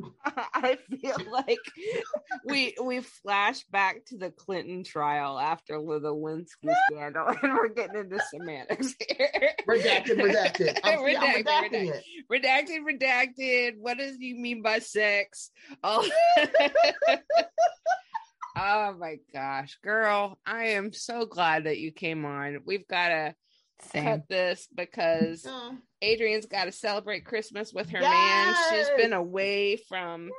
[0.25, 1.59] I feel like
[2.45, 8.01] we we flash back to the Clinton trial after the Lewinsky scandal, and we're getting
[8.01, 9.51] into semantics here.
[9.67, 10.79] Redacted, redacted.
[10.83, 11.93] I'm, redacted, redacting
[12.31, 13.77] redacted, redacted, redacted.
[13.79, 15.51] What does you mean by sex?
[15.83, 16.07] Oh.
[18.57, 20.37] oh my gosh, girl!
[20.45, 22.59] I am so glad that you came on.
[22.65, 23.35] We've got to
[23.81, 24.03] Same.
[24.03, 25.71] cut this because Uh,
[26.01, 28.55] Adrian's got to celebrate Christmas with her man.
[28.69, 30.29] She's been away from.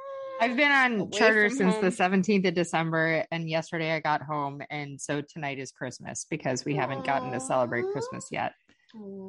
[0.41, 1.85] I've been on charter since home.
[1.85, 6.65] the 17th of December, and yesterday I got home, and so tonight is Christmas because
[6.65, 8.53] we haven't gotten to celebrate Christmas yet.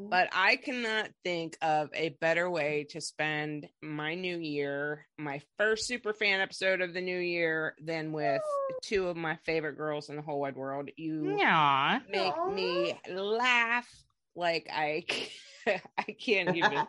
[0.10, 5.88] But I cannot think of a better way to spend my new year, my first
[5.88, 8.42] super fan episode of the new year, than with
[8.82, 10.90] two of my favorite girls in the whole wide world.
[10.98, 12.00] You Yeah.
[12.10, 13.88] make me laugh
[14.36, 15.04] like I
[15.98, 16.72] I can't even.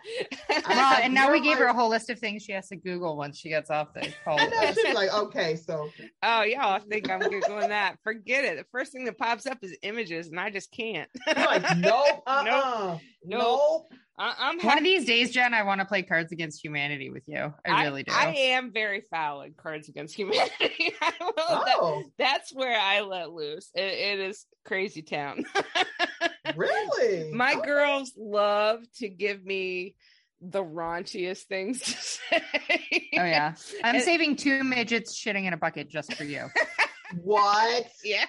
[0.68, 3.16] Well, and now we gave her a whole list of things she has to Google
[3.16, 4.38] once she gets off the call.
[4.40, 5.88] I know she'd be like, okay, so
[6.22, 7.96] oh, y'all think I'm googling that?
[8.04, 8.56] Forget it.
[8.58, 11.08] The first thing that pops up is images, and I just can't.
[11.26, 13.00] you're like, nope, uh-uh, Nope.
[13.24, 13.92] nope.
[14.18, 17.22] I, I'm One of these days, Jen, I want to play Cards Against Humanity with
[17.26, 17.52] you.
[17.66, 18.12] I really do.
[18.14, 20.92] I am very foul in Cards Against Humanity.
[21.00, 23.70] I will- that- Oh, that's where I let loose.
[23.74, 25.44] It, it is crazy town.
[26.56, 27.32] Really?
[27.32, 27.66] My Okay.
[27.66, 29.94] girls love to give me
[30.40, 32.42] the raunchiest things to say.
[33.18, 36.46] oh yeah, I'm And- saving two midgets shitting in a bucket just for you.
[37.22, 37.86] what?
[38.04, 38.24] yeah.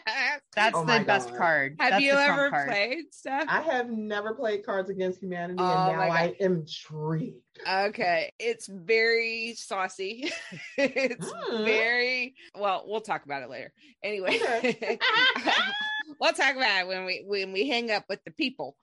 [0.56, 1.38] That's Oh the best God.
[1.38, 1.76] card.
[1.80, 2.68] Have That's you ever card.
[2.70, 3.46] played stuff?
[3.48, 6.36] I have never played Cards Against Humanity, Oh and now I God.
[6.42, 7.38] am intrigued.
[7.68, 10.32] Okay, it's very saucy.
[10.78, 11.64] it's Hmm.
[11.66, 12.84] very well.
[12.88, 13.72] We'll talk about it later.
[14.04, 15.00] Anyway, Okay.
[16.24, 18.76] We'll talk about it when we when we hang up with the people.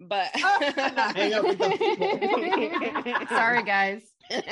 [0.00, 3.26] But Hang up with the people.
[3.28, 4.02] Sorry, guys.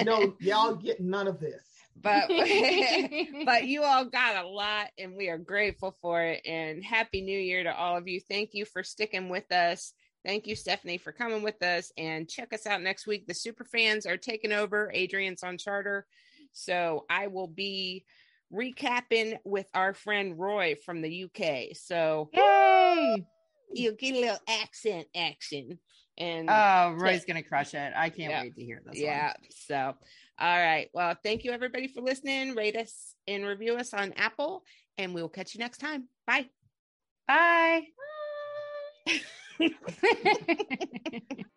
[0.05, 1.63] No, y'all get none of this.
[2.01, 2.29] but
[3.45, 7.39] but you all got a lot and we are grateful for it and happy new
[7.39, 9.95] year to all of you thank you for sticking with us
[10.25, 13.65] thank you stephanie for coming with us and check us out next week the super
[13.65, 16.07] fans are taking over adrian's on charter
[16.53, 18.05] so i will be
[18.53, 23.27] recapping with our friend roy from the uk so Yay!
[23.73, 25.79] you'll get a little accent action
[26.19, 27.93] and Oh, Roy's gonna crush it.
[27.95, 28.41] I can't Yeah.
[28.43, 28.99] wait to hear this.
[28.99, 29.35] yeah.
[29.51, 30.89] So, all right.
[30.95, 32.55] Well, thank you everybody for listening.
[32.55, 34.65] Rate us and review us on Apple,
[34.97, 36.09] and we will catch you next time.
[36.27, 36.47] Bye.
[37.29, 37.83] Bye.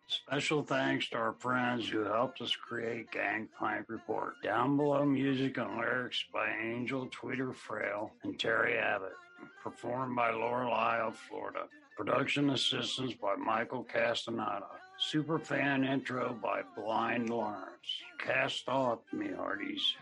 [0.08, 4.34] Special thanks to our friends who helped us create Gangplank Report.
[4.42, 9.14] Down below music and lyrics by Angel Tweeter Frail and Terry Abbott.
[9.62, 11.66] Performed by Lorelei of Florida.
[11.96, 14.66] Production assistance by Michael Castaneda.
[15.00, 18.02] Superfan intro by Blind Lawrence.
[18.18, 19.94] Cast off, me hearties.